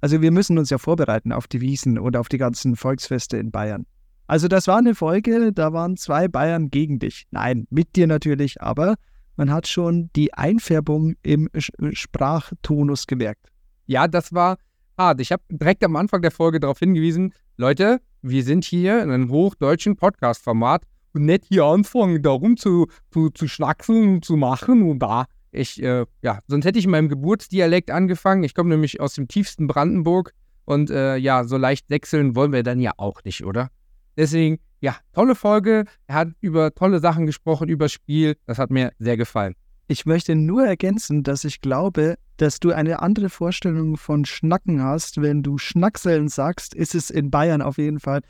[0.00, 3.50] Also wir müssen uns ja vorbereiten auf die Wiesen und auf die ganzen Volksfeste in
[3.50, 3.86] Bayern.
[4.28, 7.26] Also das war eine Folge, da waren zwei Bayern gegen dich.
[7.32, 8.94] Nein, mit dir natürlich, aber
[9.36, 11.48] man hat schon die Einfärbung im
[11.92, 13.48] Sprachtonus gemerkt.
[13.86, 14.56] Ja, das war
[14.96, 15.20] hart.
[15.20, 19.30] Ich habe direkt am Anfang der Folge darauf hingewiesen, Leute, wir sind hier in einem
[19.30, 25.00] hochdeutschen Podcast-Format und nicht hier anfangen, darum zu, zu, zu schnackseln und zu machen und
[25.00, 25.26] da.
[25.50, 28.42] Ich, äh, ja, sonst hätte ich in meinem Geburtsdialekt angefangen.
[28.42, 30.32] Ich komme nämlich aus dem tiefsten Brandenburg
[30.64, 33.68] und äh, ja, so leicht wechseln wollen wir dann ja auch nicht, oder?
[34.16, 35.84] Deswegen, ja, tolle Folge.
[36.08, 38.36] Er hat über tolle Sachen gesprochen, über Spiel.
[38.46, 39.54] Das hat mir sehr gefallen.
[39.86, 45.22] Ich möchte nur ergänzen, dass ich glaube, dass du eine andere Vorstellung von Schnacken hast.
[45.22, 48.22] Wenn du Schnackseln sagst, ist es in Bayern auf jeden Fall,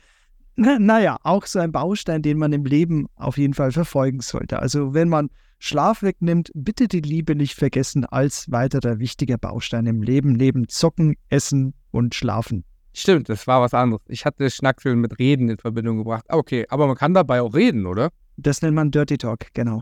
[0.55, 4.59] na, naja, auch so ein Baustein, den man im Leben auf jeden Fall verfolgen sollte.
[4.59, 10.03] Also wenn man Schlaf wegnimmt, bitte die Liebe nicht vergessen als weiterer wichtiger Baustein im
[10.03, 12.63] Leben, neben Zocken, Essen und Schlafen.
[12.93, 14.03] Stimmt, das war was anderes.
[14.07, 16.25] Ich hatte Schnackseln mit Reden in Verbindung gebracht.
[16.29, 18.09] Okay, aber man kann dabei auch reden, oder?
[18.37, 19.81] Das nennt man Dirty Talk, genau.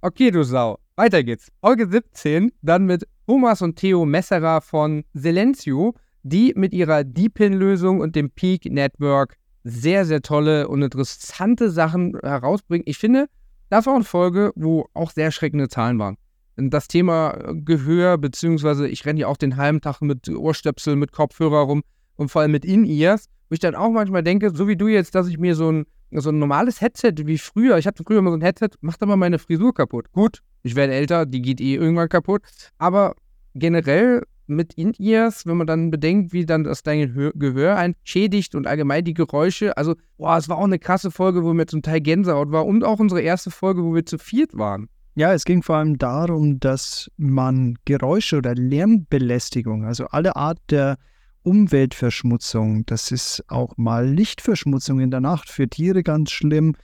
[0.00, 0.78] Okay, du Sau.
[0.96, 1.48] Weiter geht's.
[1.60, 8.14] Folge 17, dann mit Thomas und Theo Messerer von Silencio, die mit ihrer Deepin-Lösung und
[8.14, 12.84] dem Peak Network sehr, sehr tolle und interessante Sachen herausbringen.
[12.86, 13.26] Ich finde,
[13.70, 16.16] das war eine Folge, wo auch sehr erschreckende Zahlen waren.
[16.56, 21.62] Das Thema Gehör, beziehungsweise ich renne ja auch den halben Tag mit Ohrstöpsel, mit Kopfhörer
[21.62, 21.82] rum
[22.16, 25.14] und vor allem mit In-Ears, wo ich dann auch manchmal denke, so wie du jetzt,
[25.14, 28.30] dass ich mir so ein, so ein normales Headset wie früher, ich hatte früher immer
[28.30, 30.12] so ein Headset, macht aber meine Frisur kaputt.
[30.12, 32.42] Gut, ich werde älter, die geht eh irgendwann kaputt,
[32.78, 33.14] aber
[33.54, 39.04] generell mit In-Ears, wenn man dann bedenkt, wie dann das dein Gehör einschädigt und allgemein
[39.04, 39.76] die Geräusche.
[39.76, 42.84] Also, boah, es war auch eine krasse Folge, wo mir zum Teil Gänsehaut war und
[42.84, 44.88] auch unsere erste Folge, wo wir zu viert waren.
[45.14, 50.96] Ja, es ging vor allem darum, dass man Geräusche oder Lärmbelästigung, also alle Art der
[51.42, 52.86] Umweltverschmutzung.
[52.86, 56.74] Das ist auch mal Lichtverschmutzung in der Nacht für Tiere ganz schlimm.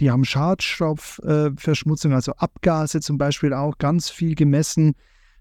[0.00, 4.94] Die haben Schadstoffverschmutzung, also Abgase zum Beispiel auch ganz viel gemessen.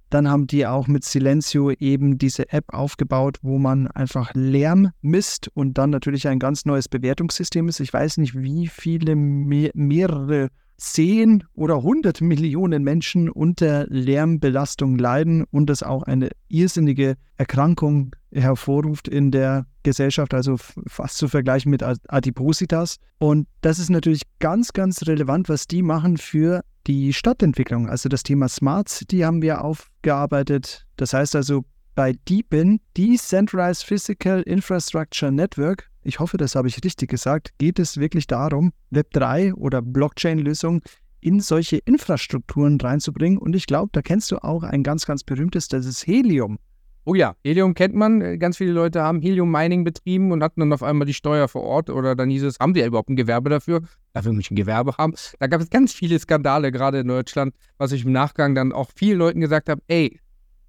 [0.10, 5.50] Dann haben die auch mit Silencio eben diese App aufgebaut, wo man einfach Lärm misst
[5.54, 7.80] und dann natürlich ein ganz neues Bewertungssystem ist.
[7.80, 15.44] Ich weiß nicht, wie viele, mehr, mehrere zehn oder hundert Millionen Menschen unter Lärmbelastung leiden
[15.52, 20.58] und das auch eine irrsinnige Erkrankung hervorruft in der Gesellschaft, also
[20.88, 22.98] fast zu vergleichen mit Adipositas.
[23.20, 27.90] Und das ist natürlich ganz, ganz relevant, was die machen für die Stadtentwicklung.
[27.90, 30.86] Also das Thema Smart City haben wir aufgearbeitet.
[30.98, 31.64] Das heißt also
[31.96, 37.98] bei DeepIn, Decentralized Physical Infrastructure Network, ich hoffe, das habe ich richtig gesagt, geht es
[37.98, 40.82] wirklich darum, Web3 oder Blockchain-Lösungen
[41.20, 43.40] in solche Infrastrukturen reinzubringen.
[43.40, 46.60] Und ich glaube, da kennst du auch ein ganz, ganz berühmtes, das ist Helium.
[47.08, 48.40] Oh ja, Helium kennt man.
[48.40, 51.92] Ganz viele Leute haben Helium-Mining betrieben und hatten dann auf einmal die Steuer vor Ort.
[51.92, 53.82] Oder dann hieß es, haben ja überhaupt ein Gewerbe dafür?
[54.16, 55.14] Muss ich ein Gewerbe haben.
[55.40, 58.90] Da gab es ganz viele Skandale, gerade in Deutschland, was ich im Nachgang dann auch
[58.96, 60.20] vielen Leuten gesagt habe, ey,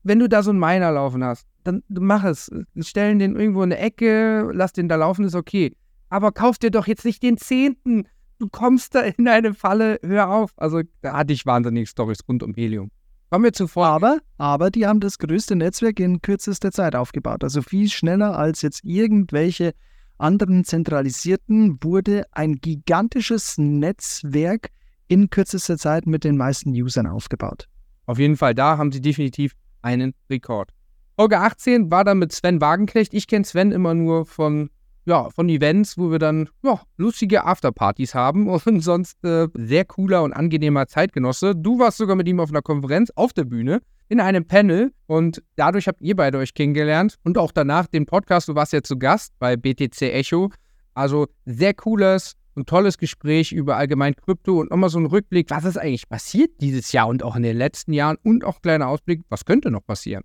[0.06, 2.50] wenn du da so einen Miner laufen hast, dann mach es.
[2.80, 5.74] Stellen den irgendwo in eine Ecke, lass den da laufen, ist okay.
[6.10, 8.06] Aber kauf dir doch jetzt nicht den Zehnten.
[8.38, 10.52] Du kommst da in eine Falle, hör auf.
[10.56, 12.90] Also da hatte ich wahnsinnige Storys rund um Helium.
[13.30, 13.86] Kommen wir zuvor.
[13.86, 17.42] Aber, aber die haben das größte Netzwerk in kürzester Zeit aufgebaut.
[17.42, 19.74] Also viel schneller als jetzt irgendwelche
[20.18, 24.68] anderen zentralisierten wurde ein gigantisches Netzwerk
[25.08, 27.68] in kürzester Zeit mit den meisten Usern aufgebaut.
[28.06, 30.70] Auf jeden Fall, da haben sie definitiv einen Rekord.
[31.16, 33.14] Folge 18 war dann mit Sven Wagenknecht.
[33.14, 34.68] Ich kenne Sven immer nur von
[35.08, 40.24] ja, von Events, wo wir dann ja, lustige Afterpartys haben und sonst äh, sehr cooler
[40.24, 41.54] und angenehmer Zeitgenosse.
[41.54, 45.42] Du warst sogar mit ihm auf einer Konferenz auf der Bühne in einem Panel und
[45.54, 48.48] dadurch habt ihr beide euch kennengelernt und auch danach den Podcast.
[48.48, 50.50] Du warst ja zu Gast bei BTC Echo.
[50.94, 55.64] Also sehr cooles und tolles Gespräch über allgemein Krypto und nochmal so ein Rückblick, was
[55.64, 58.88] ist eigentlich passiert dieses Jahr und auch in den letzten Jahren und auch ein kleiner
[58.88, 60.24] Ausblick, was könnte noch passieren.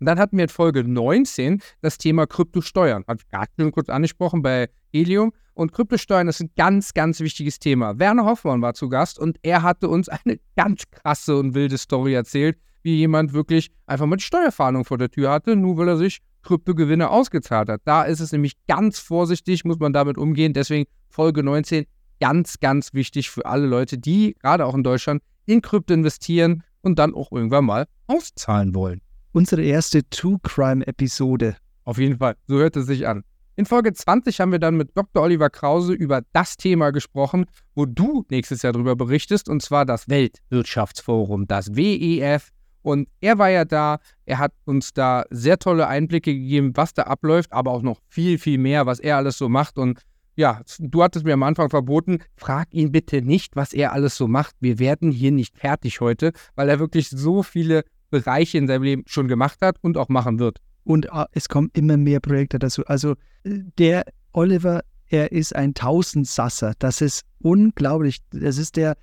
[0.00, 3.04] Und dann hatten wir in Folge 19 das Thema Kryptosteuern.
[3.06, 5.32] Hat ich gerade schon kurz angesprochen bei Helium.
[5.54, 7.98] Und Kryptosteuern ist ein ganz, ganz wichtiges Thema.
[7.98, 12.14] Werner Hoffmann war zu Gast und er hatte uns eine ganz krasse und wilde Story
[12.14, 16.20] erzählt, wie jemand wirklich einfach die Steuerfahndung vor der Tür hatte, nur weil er sich
[16.42, 17.82] Kryptogewinne ausgezahlt hat.
[17.84, 20.52] Da ist es nämlich ganz vorsichtig, muss man damit umgehen.
[20.52, 21.86] Deswegen Folge 19
[22.20, 26.98] ganz, ganz wichtig für alle Leute, die gerade auch in Deutschland in Krypto investieren und
[26.98, 29.00] dann auch irgendwann mal auszahlen wollen
[29.32, 31.56] unsere erste True Crime-Episode.
[31.84, 33.22] Auf jeden Fall, so hört es sich an.
[33.56, 35.22] In Folge 20 haben wir dann mit Dr.
[35.22, 40.08] Oliver Krause über das Thema gesprochen, wo du nächstes Jahr darüber berichtest, und zwar das
[40.08, 42.50] Weltwirtschaftsforum, das WEF.
[42.82, 47.04] Und er war ja da, er hat uns da sehr tolle Einblicke gegeben, was da
[47.04, 49.78] abläuft, aber auch noch viel, viel mehr, was er alles so macht.
[49.78, 50.00] Und
[50.36, 54.28] ja, du hattest mir am Anfang verboten, frag ihn bitte nicht, was er alles so
[54.28, 54.54] macht.
[54.60, 59.02] Wir werden hier nicht fertig heute, weil er wirklich so viele Bereiche in seinem Leben
[59.06, 60.58] schon gemacht hat und auch machen wird.
[60.84, 62.84] Und äh, es kommen immer mehr Projekte dazu.
[62.86, 66.74] Also der Oliver, er ist ein Tausendsasser.
[66.78, 68.18] Das ist unglaublich.
[68.30, 68.96] Das ist der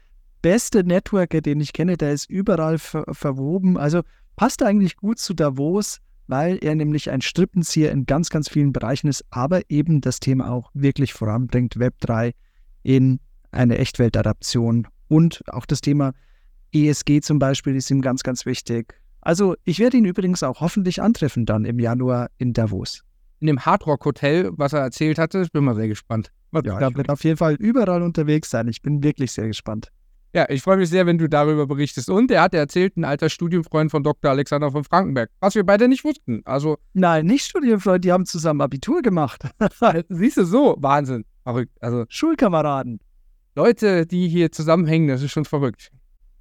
[0.45, 1.97] beste Networker, den ich kenne.
[1.97, 3.79] Der ist überall ver verwoben.
[3.79, 4.03] Also
[4.35, 9.07] passt eigentlich gut zu Davos, weil er nämlich ein Strippenzieher in ganz, ganz vielen Bereichen
[9.07, 12.33] ist, aber eben das Thema auch wirklich voranbringt, Web 3
[12.83, 13.19] in
[13.49, 16.13] eine Echtweltadaption und auch das Thema
[16.71, 18.93] ESG zum Beispiel ist ihm ganz, ganz wichtig.
[19.21, 23.01] Also ich werde ihn übrigens auch hoffentlich antreffen dann im Januar in Davos.
[23.39, 26.31] In dem Hardrock Hotel, was er erzählt hatte, ich bin mal sehr gespannt.
[26.53, 28.67] Ja, ich werde auf jeden Fall überall unterwegs sein.
[28.67, 29.91] Ich bin wirklich sehr gespannt.
[30.35, 32.09] Ja, ich freue mich sehr, wenn du darüber berichtest.
[32.09, 34.31] Und er hat erzählt, ein alter Studienfreund von Dr.
[34.31, 36.41] Alexander von Frankenberg, was wir beide nicht wussten.
[36.43, 39.43] Also Nein, nicht Studienfreund, die haben zusammen Abitur gemacht.
[40.09, 41.71] Siehst du so, Wahnsinn, verrückt.
[41.79, 42.99] Also Schulkameraden.
[43.55, 45.93] Leute, die hier zusammenhängen, das ist schon verrückt.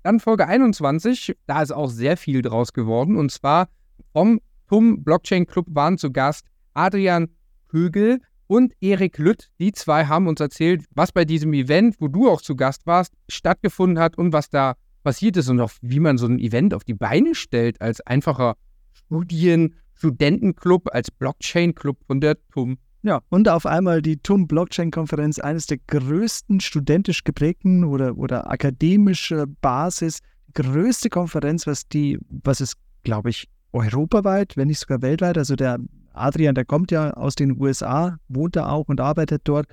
[0.02, 3.16] Dann Folge 21, da ist auch sehr viel draus geworden.
[3.16, 3.68] Und zwar
[4.12, 7.28] vom TUM Blockchain Club waren zu Gast Adrian
[7.70, 9.50] Högel und Erik Lütt.
[9.58, 13.14] Die zwei haben uns erzählt, was bei diesem Event, wo du auch zu Gast warst,
[13.28, 16.84] stattgefunden hat und was da passiert ist und auch wie man so ein Event auf
[16.84, 18.56] die Beine stellt als einfacher
[18.92, 25.66] Studien, Studentenclub, als Blockchain-Club von der TUM ja, und auf einmal die TUM Blockchain-Konferenz, eines
[25.66, 30.20] der größten studentisch geprägten oder, oder akademische Basis,
[30.54, 32.72] größte Konferenz, was die, was es,
[33.02, 35.80] glaube ich, europaweit, wenn nicht sogar weltweit, also der
[36.14, 39.66] Adrian, der kommt ja aus den USA, wohnt da auch und arbeitet dort.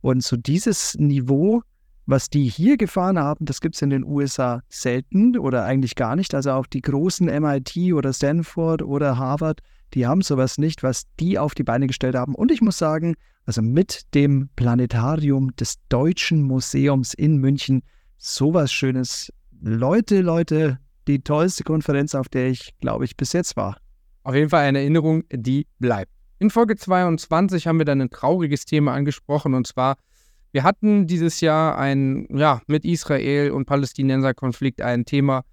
[0.00, 1.62] Und so dieses Niveau,
[2.04, 6.14] was die hier gefahren haben, das gibt es in den USA selten oder eigentlich gar
[6.14, 6.34] nicht.
[6.34, 9.60] Also auch die großen MIT oder Stanford oder Harvard,
[9.94, 12.34] die haben sowas nicht, was die auf die Beine gestellt haben.
[12.34, 17.82] Und ich muss sagen, also mit dem Planetarium des Deutschen Museums in München,
[18.18, 19.32] sowas Schönes.
[19.60, 20.78] Leute, Leute,
[21.08, 23.78] die tollste Konferenz, auf der ich, glaube ich, bis jetzt war.
[24.26, 26.10] Auf jeden Fall eine Erinnerung, die bleibt.
[26.40, 29.98] In Folge 22 haben wir dann ein trauriges Thema angesprochen und zwar,
[30.50, 35.44] wir hatten dieses Jahr ein, ja, mit Israel und Palästinenser-Konflikt ein Thema,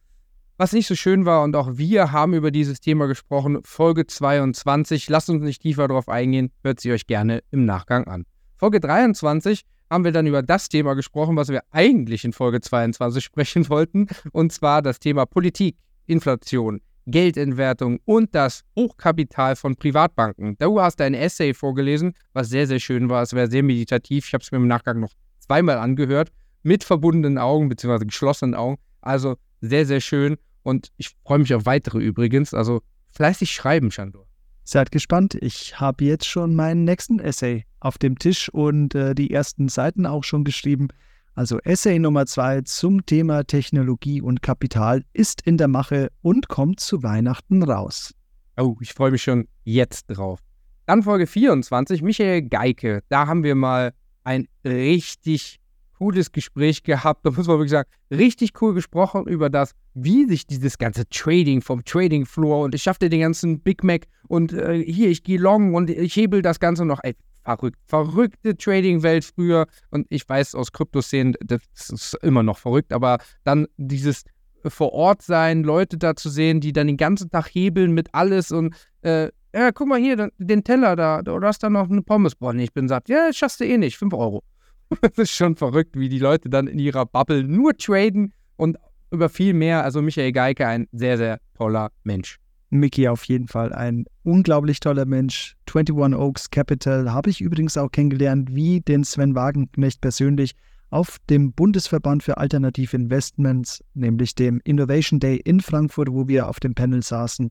[0.58, 3.60] was nicht so schön war und auch wir haben über dieses Thema gesprochen.
[3.64, 5.08] Folge 22.
[5.08, 8.26] Lasst uns nicht tiefer darauf eingehen, hört sie euch gerne im Nachgang an.
[8.58, 9.62] Folge 23
[9.92, 14.08] haben wir dann über das Thema gesprochen, was wir eigentlich in Folge 22 sprechen wollten,
[14.32, 20.58] und zwar das Thema Politik, Inflation, Geldentwertung und das Hochkapital von Privatbanken.
[20.58, 23.24] Du hast ein Essay vorgelesen, was sehr, sehr schön war.
[23.24, 24.28] Es war sehr meditativ.
[24.28, 26.32] Ich habe es mir im Nachgang noch zweimal angehört,
[26.64, 28.06] mit verbundenen Augen bzw.
[28.06, 28.78] geschlossenen Augen.
[29.02, 30.38] Also sehr, sehr schön.
[30.64, 32.54] Und ich freue mich auf weitere übrigens.
[32.54, 32.82] Also
[33.12, 34.26] fleißig schreiben, Shandor.
[34.64, 35.36] Seid gespannt.
[35.42, 40.06] Ich habe jetzt schon meinen nächsten Essay auf dem Tisch und äh, die ersten Seiten
[40.06, 40.88] auch schon geschrieben.
[41.36, 46.80] Also Essay Nummer zwei zum Thema Technologie und Kapital ist in der Mache und kommt
[46.80, 48.14] zu Weihnachten raus.
[48.56, 50.40] Oh, ich freue mich schon jetzt drauf.
[50.86, 53.02] Dann Folge 24, Michael Geike.
[53.10, 55.60] Da haben wir mal ein richtig
[55.98, 57.26] cooles Gespräch gehabt.
[57.26, 61.62] Da muss man wirklich sagen, richtig cool gesprochen über das, wie sich dieses ganze Trading
[61.62, 65.40] vom Trading Floor und ich schaffte den ganzen Big Mac und äh, hier, ich gehe
[65.40, 67.00] long und ich hebel das Ganze noch.
[67.02, 67.78] Ey, verrückt.
[67.86, 69.68] Verrückte Trading-Welt früher.
[69.90, 74.24] Und ich weiß aus Kryptoszenen, das ist immer noch verrückt, aber dann dieses
[74.66, 78.52] vor Ort sein, Leute da zu sehen, die dann den ganzen Tag hebeln mit alles
[78.52, 82.34] und äh, ja, guck mal hier, den Teller da, du hast da noch eine Pommes.
[82.36, 83.08] Boah, nee, ich bin satt.
[83.08, 84.44] Ja, das schaffst du eh nicht, 5 Euro.
[85.02, 88.78] das ist schon verrückt, wie die Leute dann in ihrer Bubble nur traden und
[89.12, 89.84] über viel mehr.
[89.84, 92.40] Also Michael Geike, ein sehr, sehr toller Mensch.
[92.80, 95.56] Mickey auf jeden Fall ein unglaublich toller Mensch.
[95.74, 100.56] 21 Oaks Capital habe ich übrigens auch kennengelernt, wie den Sven Wagenknecht persönlich
[100.90, 106.60] auf dem Bundesverband für Alternative Investments, nämlich dem Innovation Day in Frankfurt, wo wir auf
[106.60, 107.50] dem Panel saßen.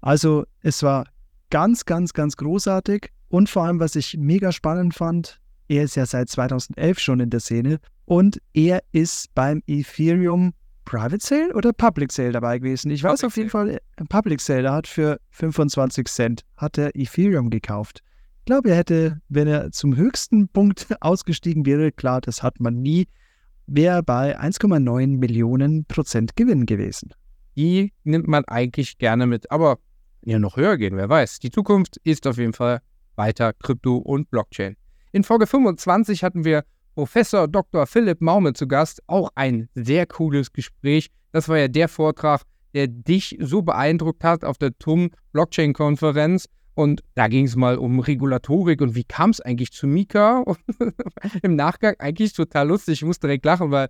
[0.00, 1.06] Also es war
[1.50, 6.04] ganz, ganz, ganz großartig und vor allem, was ich mega spannend fand, er ist ja
[6.04, 10.52] seit 2011 schon in der Szene und er ist beim Ethereum
[10.90, 12.90] Private Sale oder Public Sale dabei gewesen.
[12.90, 13.78] Ich weiß Public auf jeden Sale.
[13.96, 18.02] Fall, Public Sale, er hat für 25 Cent hat er Ethereum gekauft.
[18.40, 22.82] Ich glaube, er hätte, wenn er zum höchsten Punkt ausgestiegen wäre, klar, das hat man
[22.82, 23.06] nie,
[23.68, 27.14] wäre bei 1,9 Millionen Prozent Gewinn gewesen.
[27.56, 29.78] Die nimmt man eigentlich gerne mit, aber
[30.24, 31.38] ja noch höher gehen, wer weiß.
[31.38, 32.80] Die Zukunft ist auf jeden Fall
[33.14, 34.76] weiter Krypto und Blockchain.
[35.12, 36.64] In Folge 25 hatten wir
[37.00, 37.86] Professor Dr.
[37.86, 39.02] Philipp Maume zu Gast.
[39.06, 41.08] Auch ein sehr cooles Gespräch.
[41.32, 42.42] Das war ja der Vortrag,
[42.74, 46.44] der dich so beeindruckt hat auf der TUM Blockchain-Konferenz.
[46.74, 50.44] Und da ging es mal um Regulatorik und wie kam es eigentlich zu Mika?
[51.42, 53.00] Im Nachgang eigentlich total lustig.
[53.00, 53.88] Ich musste direkt lachen, weil,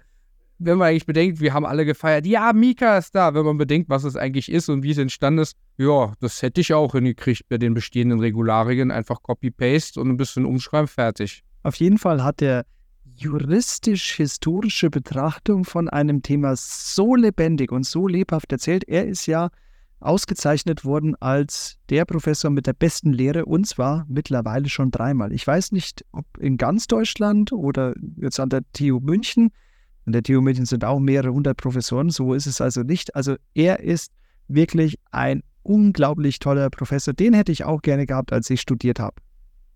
[0.61, 3.35] wenn man eigentlich bedenkt, wir haben alle gefeiert, ja, Mika ist da.
[3.35, 6.61] Wenn man bedenkt, was es eigentlich ist und wie es entstanden ist, ja, das hätte
[6.61, 8.93] ich auch hingekriegt bei den bestehenden Regularien.
[8.93, 11.43] Einfach Copy-Paste und ein bisschen umschreiben, fertig.
[11.65, 12.65] Auf jeden Fall hat der
[13.21, 18.85] juristisch-historische Betrachtung von einem Thema so lebendig und so lebhaft erzählt.
[18.89, 19.51] Er ist ja
[20.01, 25.33] ausgezeichnet worden als der Professor mit der besten Lehre und zwar mittlerweile schon dreimal.
[25.33, 29.51] Ich weiß nicht, ob in ganz Deutschland oder jetzt an der TU München.
[30.07, 33.15] An der TU München sind auch mehrere hundert Professoren, so ist es also nicht.
[33.15, 34.13] Also er ist
[34.49, 37.13] wirklich ein unglaublich toller Professor.
[37.13, 39.17] Den hätte ich auch gerne gehabt, als ich studiert habe.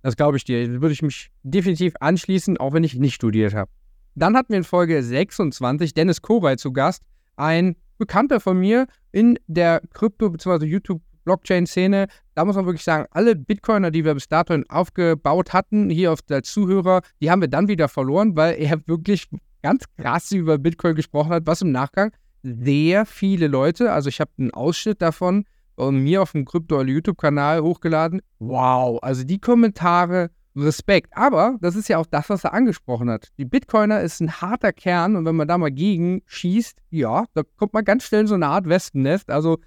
[0.05, 0.69] Das glaube ich dir.
[0.69, 3.71] Da würde ich mich definitiv anschließen, auch wenn ich nicht studiert habe.
[4.15, 7.03] Dann hatten wir in Folge 26 Dennis Koray zu Gast,
[7.37, 10.67] ein Bekannter von mir in der Krypto- bzw.
[10.67, 12.09] YouTube-Blockchain-Szene.
[12.35, 16.21] Da muss man wirklich sagen, alle Bitcoiner, die wir bis dato aufgebaut hatten, hier auf
[16.21, 19.27] der Zuhörer, die haben wir dann wieder verloren, weil er wirklich
[19.63, 24.31] ganz krass über Bitcoin gesprochen hat, was im Nachgang sehr viele Leute, also ich habe
[24.37, 25.47] einen Ausschnitt davon,
[25.79, 28.21] mir auf dem Krypto- YouTube-Kanal hochgeladen.
[28.39, 31.17] Wow, also die Kommentare, Respekt.
[31.17, 33.29] Aber das ist ja auch das, was er angesprochen hat.
[33.39, 37.43] Die Bitcoiner ist ein harter Kern und wenn man da mal gegen schießt, ja, da
[37.57, 39.31] kommt man ganz schnell in so eine Art Wespennest.
[39.31, 39.59] Also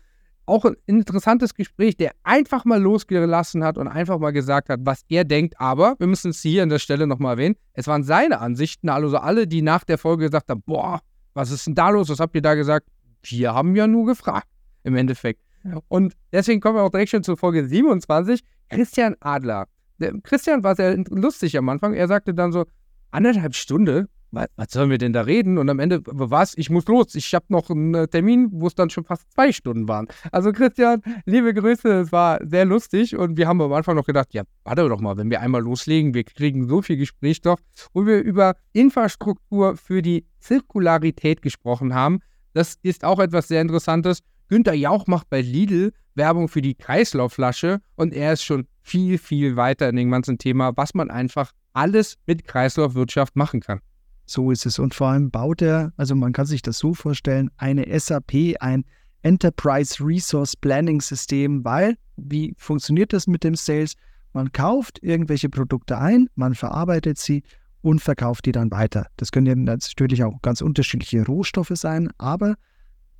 [0.46, 5.02] auch ein interessantes Gespräch, der einfach mal losgelassen hat und einfach mal gesagt hat, was
[5.10, 5.60] er denkt.
[5.60, 7.56] Aber wir müssen es hier an der Stelle nochmal erwähnen.
[7.74, 11.02] Es waren seine Ansichten, also alle, die nach der Folge gesagt haben, boah,
[11.34, 12.10] was ist denn da los?
[12.10, 12.88] Was habt ihr da gesagt?
[13.24, 14.48] Wir haben ja nur gefragt,
[14.84, 15.42] im Endeffekt.
[15.88, 18.42] Und deswegen kommen wir auch direkt schon zur Folge 27.
[18.70, 19.68] Christian Adler.
[20.00, 21.94] Der Christian war sehr lustig am Anfang.
[21.94, 22.66] Er sagte dann so,
[23.12, 25.58] anderthalb Stunde, was, was sollen wir denn da reden?
[25.58, 26.54] Und am Ende, was?
[26.58, 27.16] Ich muss los.
[27.16, 30.08] Ich habe noch einen äh, Termin, wo es dann schon fast zwei Stunden waren.
[30.32, 34.34] Also Christian, liebe Grüße, es war sehr lustig und wir haben am Anfang noch gedacht,
[34.34, 37.60] ja, warte doch mal, wenn wir einmal loslegen, wir kriegen so viel Gesprächsstoff,
[37.94, 42.20] wo wir über Infrastruktur für die Zirkularität gesprochen haben.
[42.54, 44.20] Das ist auch etwas sehr Interessantes.
[44.48, 49.56] Günter Jauch macht bei Lidl Werbung für die Kreislaufflasche und er ist schon viel, viel
[49.56, 53.80] weiter in dem ganzen Thema, was man einfach alles mit Kreislaufwirtschaft machen kann.
[54.26, 54.80] So ist es.
[54.80, 58.84] Und vor allem baut er, also man kann sich das so vorstellen, eine SAP, ein
[59.22, 63.96] Enterprise Resource Planning System, weil, wie funktioniert das mit dem Sales?
[64.34, 67.44] Man kauft irgendwelche Produkte ein, man verarbeitet sie
[67.82, 69.08] und verkauft die dann weiter.
[69.18, 72.56] Das können natürlich auch ganz unterschiedliche Rohstoffe sein, aber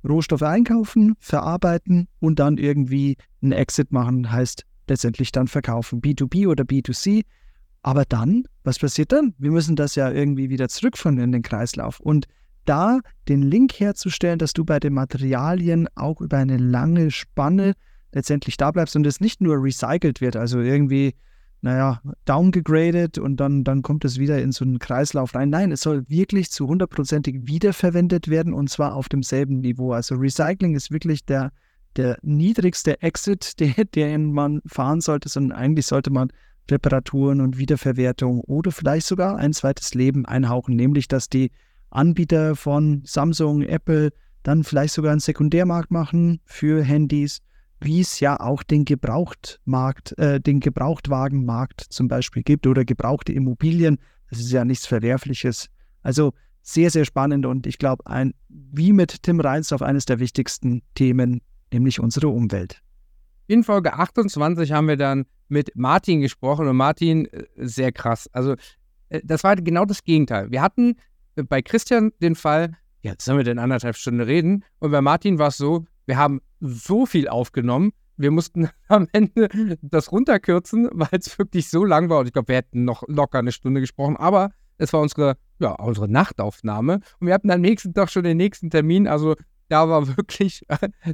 [0.06, 6.00] Rohstoffe einkaufen, verarbeiten und dann irgendwie einen Exit machen, heißt letztendlich dann verkaufen.
[6.00, 7.24] B2B oder B2C.
[7.82, 9.34] Aber dann, was passiert dann?
[9.38, 12.00] Wir müssen das ja irgendwie wieder zurückführen in den Kreislauf.
[12.00, 12.26] Und
[12.64, 17.74] da den Link herzustellen, dass du bei den Materialien auch über eine lange Spanne
[18.12, 21.14] letztendlich da bleibst und es nicht nur recycelt wird, also irgendwie,
[21.60, 25.50] naja, downgegradet und dann, dann kommt es wieder in so einen Kreislauf rein.
[25.50, 29.92] Nein, es soll wirklich zu hundertprozentig wiederverwendet werden und zwar auf demselben Niveau.
[29.92, 31.50] Also Recycling ist wirklich der,
[31.96, 36.30] der niedrigste Exit, den, den man fahren sollte, sondern eigentlich sollte man
[36.70, 41.50] Reparaturen und Wiederverwertung oder vielleicht sogar ein zweites Leben einhauchen, nämlich dass die
[41.90, 44.10] Anbieter von Samsung, Apple
[44.42, 47.40] dann vielleicht sogar einen Sekundärmarkt machen für Handys,
[47.80, 53.98] wie es ja auch den Gebrauchtmarkt, äh, den Gebrauchtwagenmarkt zum Beispiel gibt oder gebrauchte Immobilien.
[54.30, 55.68] Das ist ja nichts Verwerfliches.
[56.02, 60.82] Also sehr, sehr spannend und ich glaube, ein, wie mit Tim Reinsdorf, eines der wichtigsten
[60.94, 61.40] Themen,
[61.72, 62.82] nämlich unsere Umwelt.
[63.46, 68.28] In Folge 28 haben wir dann mit Martin gesprochen und Martin, äh, sehr krass.
[68.32, 68.54] Also,
[69.08, 70.50] äh, das war genau das Gegenteil.
[70.50, 70.96] Wir hatten
[71.36, 74.64] äh, bei Christian den Fall, ja, jetzt sollen wir denn anderthalb Stunden reden.
[74.80, 79.78] Und bei Martin war es so, wir haben so viel aufgenommen, wir mussten am Ende
[79.80, 82.20] das runterkürzen, weil es wirklich so lang war.
[82.20, 85.72] Und ich glaube, wir hätten noch locker eine Stunde gesprochen, aber es war unsere, ja,
[85.72, 87.00] unsere Nachtaufnahme.
[87.20, 89.08] Und wir hatten am nächsten Tag schon den nächsten Termin.
[89.08, 89.34] Also
[89.68, 90.62] da war wirklich,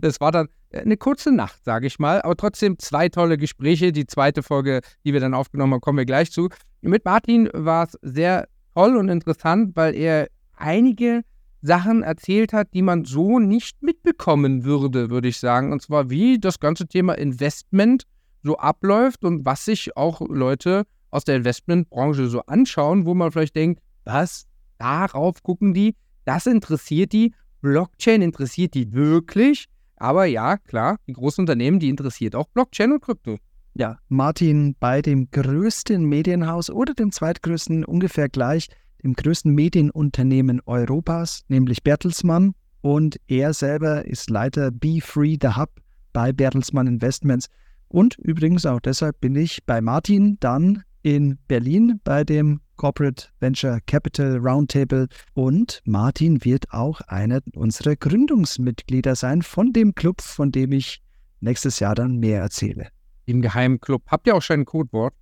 [0.00, 3.92] das war dann eine kurze Nacht, sage ich mal, aber trotzdem zwei tolle Gespräche.
[3.92, 6.48] Die zweite Folge, die wir dann aufgenommen haben, kommen wir gleich zu.
[6.80, 11.22] Mit Martin war es sehr toll und interessant, weil er einige
[11.64, 15.72] Sachen erzählt hat, die man so nicht mitbekommen würde, würde ich sagen.
[15.72, 18.04] Und zwar, wie das ganze Thema Investment
[18.42, 23.56] so abläuft und was sich auch Leute aus der Investmentbranche so anschauen, wo man vielleicht
[23.56, 24.46] denkt, was,
[24.76, 25.94] darauf gucken die,
[26.26, 29.64] das interessiert die, Blockchain interessiert die wirklich.
[29.96, 33.38] Aber ja, klar, die großen Unternehmen, die interessiert auch Blockchain und Krypto.
[33.72, 38.68] Ja, Martin bei dem größten Medienhaus oder dem zweitgrößten ungefähr gleich
[39.04, 42.54] dem größten Medienunternehmen Europas, nämlich Bertelsmann.
[42.80, 45.70] Und er selber ist Leiter Be Free the Hub
[46.12, 47.48] bei Bertelsmann Investments.
[47.88, 53.78] Und übrigens auch deshalb bin ich bei Martin dann in Berlin bei dem Corporate Venture
[53.86, 55.06] Capital Roundtable.
[55.34, 61.00] Und Martin wird auch einer unserer Gründungsmitglieder sein von dem Club, von dem ich
[61.40, 62.88] nächstes Jahr dann mehr erzähle.
[63.26, 64.02] Im geheimen Club.
[64.08, 65.14] Habt ihr auch schon ein Codewort?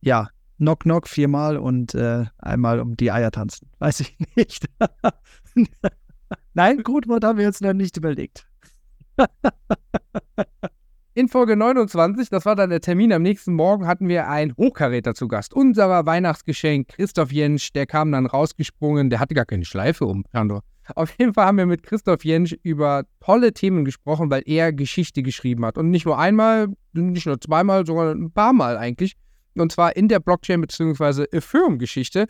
[0.00, 0.28] Ja,
[0.58, 3.68] Knock Knock viermal und äh, einmal um die Eier tanzen.
[3.78, 4.66] Weiß ich nicht.
[6.54, 8.46] Nein, Codewort haben wir jetzt noch nicht überlegt.
[11.16, 15.14] In Folge 29, das war dann der Termin am nächsten Morgen, hatten wir einen Hochkaräter
[15.14, 15.54] zu Gast.
[15.54, 20.24] Unser Weihnachtsgeschenk, Christoph Jensch, der kam dann rausgesprungen, der hatte gar keine Schleife um.
[20.96, 25.22] Auf jeden Fall haben wir mit Christoph Jensch über tolle Themen gesprochen, weil er Geschichte
[25.22, 25.78] geschrieben hat.
[25.78, 29.14] Und nicht nur einmal, nicht nur zweimal, sondern ein paar Mal eigentlich.
[29.56, 31.24] Und zwar in der Blockchain- bzw.
[31.30, 32.26] Ethereum-Geschichte.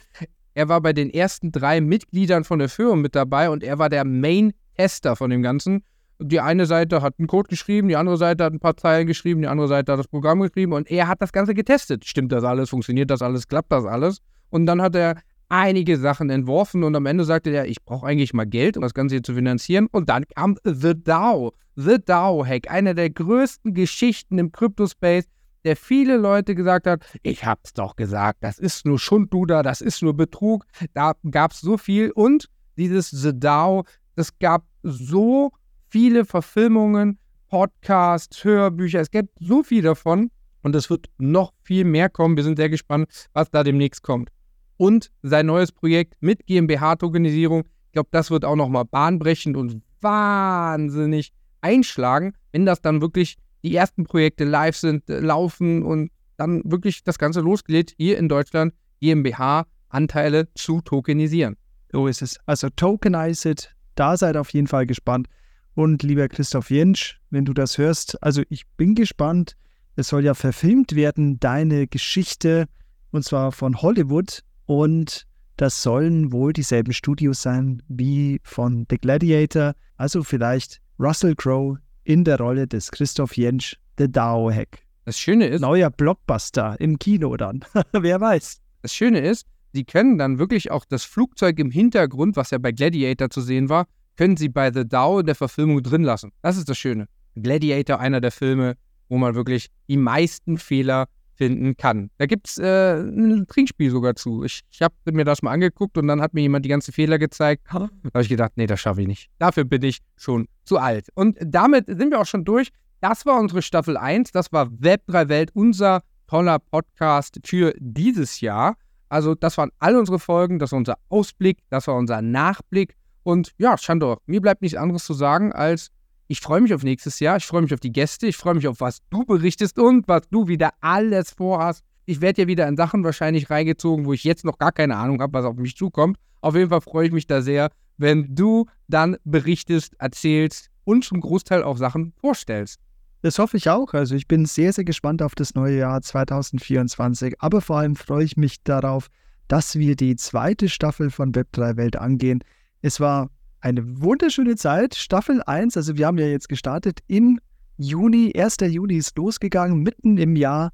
[0.54, 4.04] Er war bei den ersten drei Mitgliedern von Ethereum mit dabei und er war der
[4.04, 5.82] Main-Tester von dem Ganzen.
[6.20, 9.42] Die eine Seite hat einen Code geschrieben, die andere Seite hat ein paar Zeilen geschrieben,
[9.42, 12.04] die andere Seite hat das Programm geschrieben und er hat das Ganze getestet.
[12.04, 12.70] Stimmt das alles?
[12.70, 13.48] Funktioniert das alles?
[13.48, 14.18] Klappt das alles?
[14.50, 15.16] Und dann hat er
[15.48, 18.94] einige Sachen entworfen und am Ende sagte er, ich brauche eigentlich mal Geld, um das
[18.94, 19.88] Ganze hier zu finanzieren.
[19.90, 25.26] Und dann kam The DAO, The DAO-Hack, eine der größten Geschichten im Crypto-Space
[25.64, 30.02] der viele Leute gesagt hat, ich hab's doch gesagt, das ist nur Schundluder, das ist
[30.02, 30.64] nur Betrug.
[30.92, 33.84] Da gab es so viel und dieses The DAO,
[34.14, 35.50] das gab so
[35.88, 40.30] viele Verfilmungen, Podcasts, Hörbücher, es gibt so viel davon
[40.62, 42.36] und es wird noch viel mehr kommen.
[42.36, 44.30] Wir sind sehr gespannt, was da demnächst kommt.
[44.76, 51.32] Und sein neues Projekt mit GmbH-Tokenisierung, ich glaube, das wird auch nochmal bahnbrechend und wahnsinnig
[51.60, 57.02] einschlagen, wenn das dann wirklich die ersten Projekte live sind, äh, laufen und dann wirklich
[57.02, 61.56] das Ganze losgeht, hier in Deutschland GmbH-Anteile zu tokenisieren.
[61.90, 62.38] So ist es.
[62.46, 65.28] Also tokenize it, da seid auf jeden Fall gespannt.
[65.74, 69.56] Und lieber Christoph Jentsch, wenn du das hörst, also ich bin gespannt.
[69.96, 72.66] Es soll ja verfilmt werden, deine Geschichte,
[73.12, 74.40] und zwar von Hollywood.
[74.66, 79.74] Und das sollen wohl dieselben Studios sein wie von The Gladiator.
[79.96, 84.78] Also vielleicht Russell Crowe in der Rolle des Christoph Jentsch, The DAO Hack.
[85.05, 85.61] Das Schöne ist.
[85.61, 87.64] Neuer Blockbuster im Kino dann.
[87.92, 88.61] Wer weiß.
[88.82, 92.72] Das Schöne ist, sie können dann wirklich auch das Flugzeug im Hintergrund, was ja bei
[92.72, 93.86] Gladiator zu sehen war,
[94.16, 96.32] können sie bei The DAO in der Verfilmung drin lassen.
[96.42, 97.09] Das ist das Schöne.
[97.34, 98.76] Gladiator, einer der Filme,
[99.09, 101.07] wo man wirklich die meisten Fehler
[101.37, 102.11] finden kann.
[102.18, 104.45] Da gibt es äh, ein Trinkspiel sogar zu.
[104.45, 107.18] Ich, ich habe mir das mal angeguckt und dann hat mir jemand die ganzen Fehler
[107.18, 107.64] gezeigt.
[107.70, 109.30] Da habe ich gedacht, nee, das schaffe ich nicht.
[109.39, 111.09] Dafür bin ich schon zu alt.
[111.14, 112.70] Und damit sind wir auch schon durch.
[113.01, 114.32] Das war unsere Staffel 1.
[114.32, 118.76] Das war Web3 Welt, unser toller Podcast für dieses Jahr.
[119.09, 120.59] Also, das waren all unsere Folgen.
[120.59, 121.59] Das war unser Ausblick.
[121.70, 122.97] Das war unser Nachblick.
[123.22, 125.91] Und ja, Chandor, mir bleibt nichts anderes zu sagen, als
[126.26, 128.66] ich freue mich auf nächstes Jahr, ich freue mich auf die Gäste, ich freue mich
[128.66, 131.82] auf, was du berichtest und was du wieder alles vorhast.
[132.06, 135.20] Ich werde ja wieder in Sachen wahrscheinlich reingezogen, wo ich jetzt noch gar keine Ahnung
[135.20, 136.18] habe, was auf mich zukommt.
[136.40, 141.20] Auf jeden Fall freue ich mich da sehr, wenn du dann berichtest, erzählst und zum
[141.20, 142.78] Großteil auch Sachen vorstellst.
[143.22, 143.94] Das hoffe ich auch.
[143.94, 147.40] Also ich bin sehr, sehr gespannt auf das neue Jahr 2024.
[147.40, 149.08] Aber vor allem freue ich mich darauf,
[149.48, 152.44] dass wir die zweite Staffel von Web3 Welt angehen.
[152.82, 153.30] Es war
[153.64, 154.94] eine wunderschöne Zeit.
[154.94, 157.40] Staffel 1, also wir haben ja jetzt gestartet im
[157.78, 158.30] Juni.
[158.36, 158.58] 1.
[158.60, 160.70] Juni ist losgegangen, mitten im Jahr.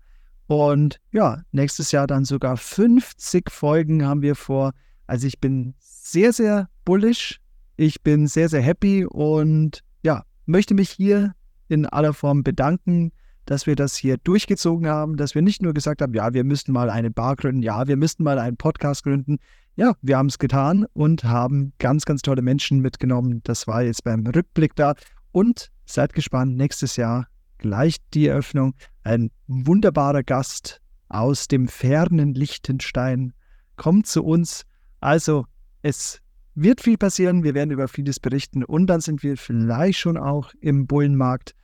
[0.49, 4.72] Und ja, nächstes Jahr dann sogar 50 Folgen haben wir vor.
[5.07, 7.41] Also ich bin sehr, sehr bullish.
[7.76, 11.34] Ich bin sehr, sehr happy und ja, möchte mich hier
[11.68, 13.12] in aller Form bedanken,
[13.47, 16.72] dass wir das hier durchgezogen haben, dass wir nicht nur gesagt haben, ja, wir müssten
[16.72, 19.38] mal eine Bar gründen, ja, wir müssten mal einen Podcast gründen.
[19.81, 23.41] Ja, wir haben es getan und haben ganz, ganz tolle Menschen mitgenommen.
[23.45, 24.93] Das war jetzt beim Rückblick da.
[25.33, 28.74] Und seid gespannt, nächstes Jahr gleich die Eröffnung.
[29.05, 33.33] Ein wunderbarer Gast aus dem fernen Liechtenstein
[33.76, 34.66] kommt zu uns.
[35.01, 35.47] Also,
[35.81, 36.20] es
[36.55, 37.43] wird viel passieren.
[37.43, 41.55] Wir werden über vieles berichten und dann sind wir vielleicht schon auch im Bullenmarkt.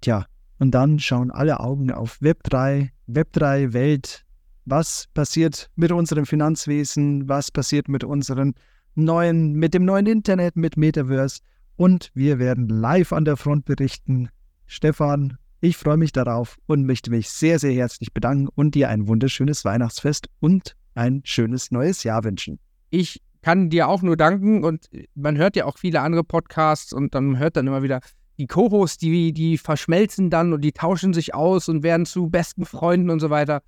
[0.00, 0.24] Tja,
[0.58, 4.24] und dann schauen alle Augen auf Web3, Web3 Welt.
[4.70, 7.28] Was passiert mit unserem Finanzwesen?
[7.28, 8.54] Was passiert mit unseren
[8.94, 11.40] neuen, mit dem neuen Internet, mit Metaverse?
[11.74, 14.28] Und wir werden live an der Front berichten.
[14.66, 19.08] Stefan, ich freue mich darauf und möchte mich sehr, sehr herzlich bedanken und dir ein
[19.08, 22.60] wunderschönes Weihnachtsfest und ein schönes neues Jahr wünschen.
[22.90, 27.12] Ich kann dir auch nur danken und man hört ja auch viele andere Podcasts und
[27.16, 27.98] dann hört dann immer wieder,
[28.38, 32.64] die Co-Hosts, die, die verschmelzen dann und die tauschen sich aus und werden zu besten
[32.64, 33.62] Freunden und so weiter.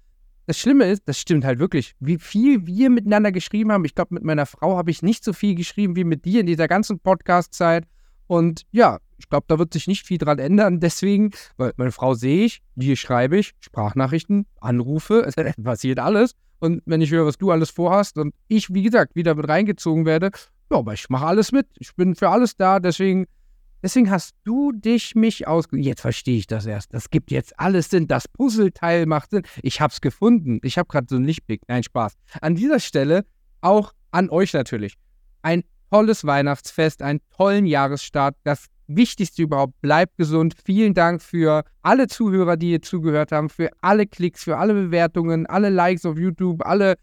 [0.46, 3.84] Das Schlimme ist, das stimmt halt wirklich, wie viel wir miteinander geschrieben haben.
[3.84, 6.46] Ich glaube, mit meiner Frau habe ich nicht so viel geschrieben wie mit dir in
[6.46, 7.84] dieser ganzen Podcast-Zeit.
[8.26, 10.80] Und ja, ich glaube, da wird sich nicht viel dran ändern.
[10.80, 16.34] Deswegen, weil meine Frau sehe ich, die schreibe ich, Sprachnachrichten, Anrufe, es passiert alles.
[16.58, 20.06] Und wenn ich höre, was du alles vorhast und ich, wie gesagt, wieder mit reingezogen
[20.06, 20.30] werde,
[20.70, 21.66] ja, aber ich mache alles mit.
[21.78, 22.80] Ich bin für alles da.
[22.80, 23.26] Deswegen,
[23.82, 25.66] deswegen hast du dich mich aus.
[25.72, 26.94] Jetzt verstehe ich das erst.
[26.94, 28.08] Das gibt jetzt alles Sinn.
[28.08, 29.42] Das Puzzleteil macht Sinn.
[29.62, 30.60] Ich habe es gefunden.
[30.62, 31.62] Ich habe gerade so einen Lichtblick.
[31.68, 32.14] Nein, Spaß.
[32.40, 33.24] An dieser Stelle
[33.60, 34.96] auch an euch natürlich.
[35.42, 38.36] Ein tolles Weihnachtsfest, einen tollen Jahresstart.
[38.44, 40.54] Das Wichtigste überhaupt, bleibt gesund.
[40.64, 45.46] Vielen Dank für alle Zuhörer, die hier zugehört haben, für alle Klicks, für alle Bewertungen,
[45.46, 46.96] alle Likes auf YouTube, alle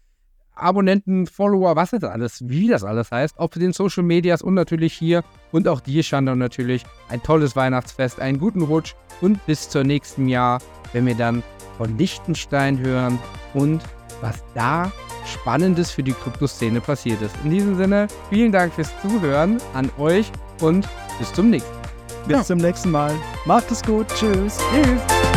[0.62, 4.92] Abonnenten, Follower, was das alles, wie das alles heißt, auf den Social Medias und natürlich
[4.92, 9.84] hier und auch dir, Shanda, natürlich ein tolles Weihnachtsfest, einen guten Rutsch und bis zur
[9.84, 10.60] nächsten Jahr,
[10.92, 11.42] wenn wir dann
[11.76, 13.18] von Liechtenstein hören
[13.54, 13.82] und
[14.20, 14.92] was da
[15.26, 17.34] Spannendes für die Kryptoszene passiert ist.
[17.44, 20.30] In diesem Sinne, vielen Dank fürs Zuhören an euch
[20.60, 20.88] und
[21.18, 21.80] bis zum nächsten Mal.
[22.26, 22.44] Bis ja.
[22.44, 23.12] zum nächsten Mal.
[23.46, 24.06] Macht es gut.
[24.08, 24.58] Tschüss.
[24.72, 25.29] Tschüss.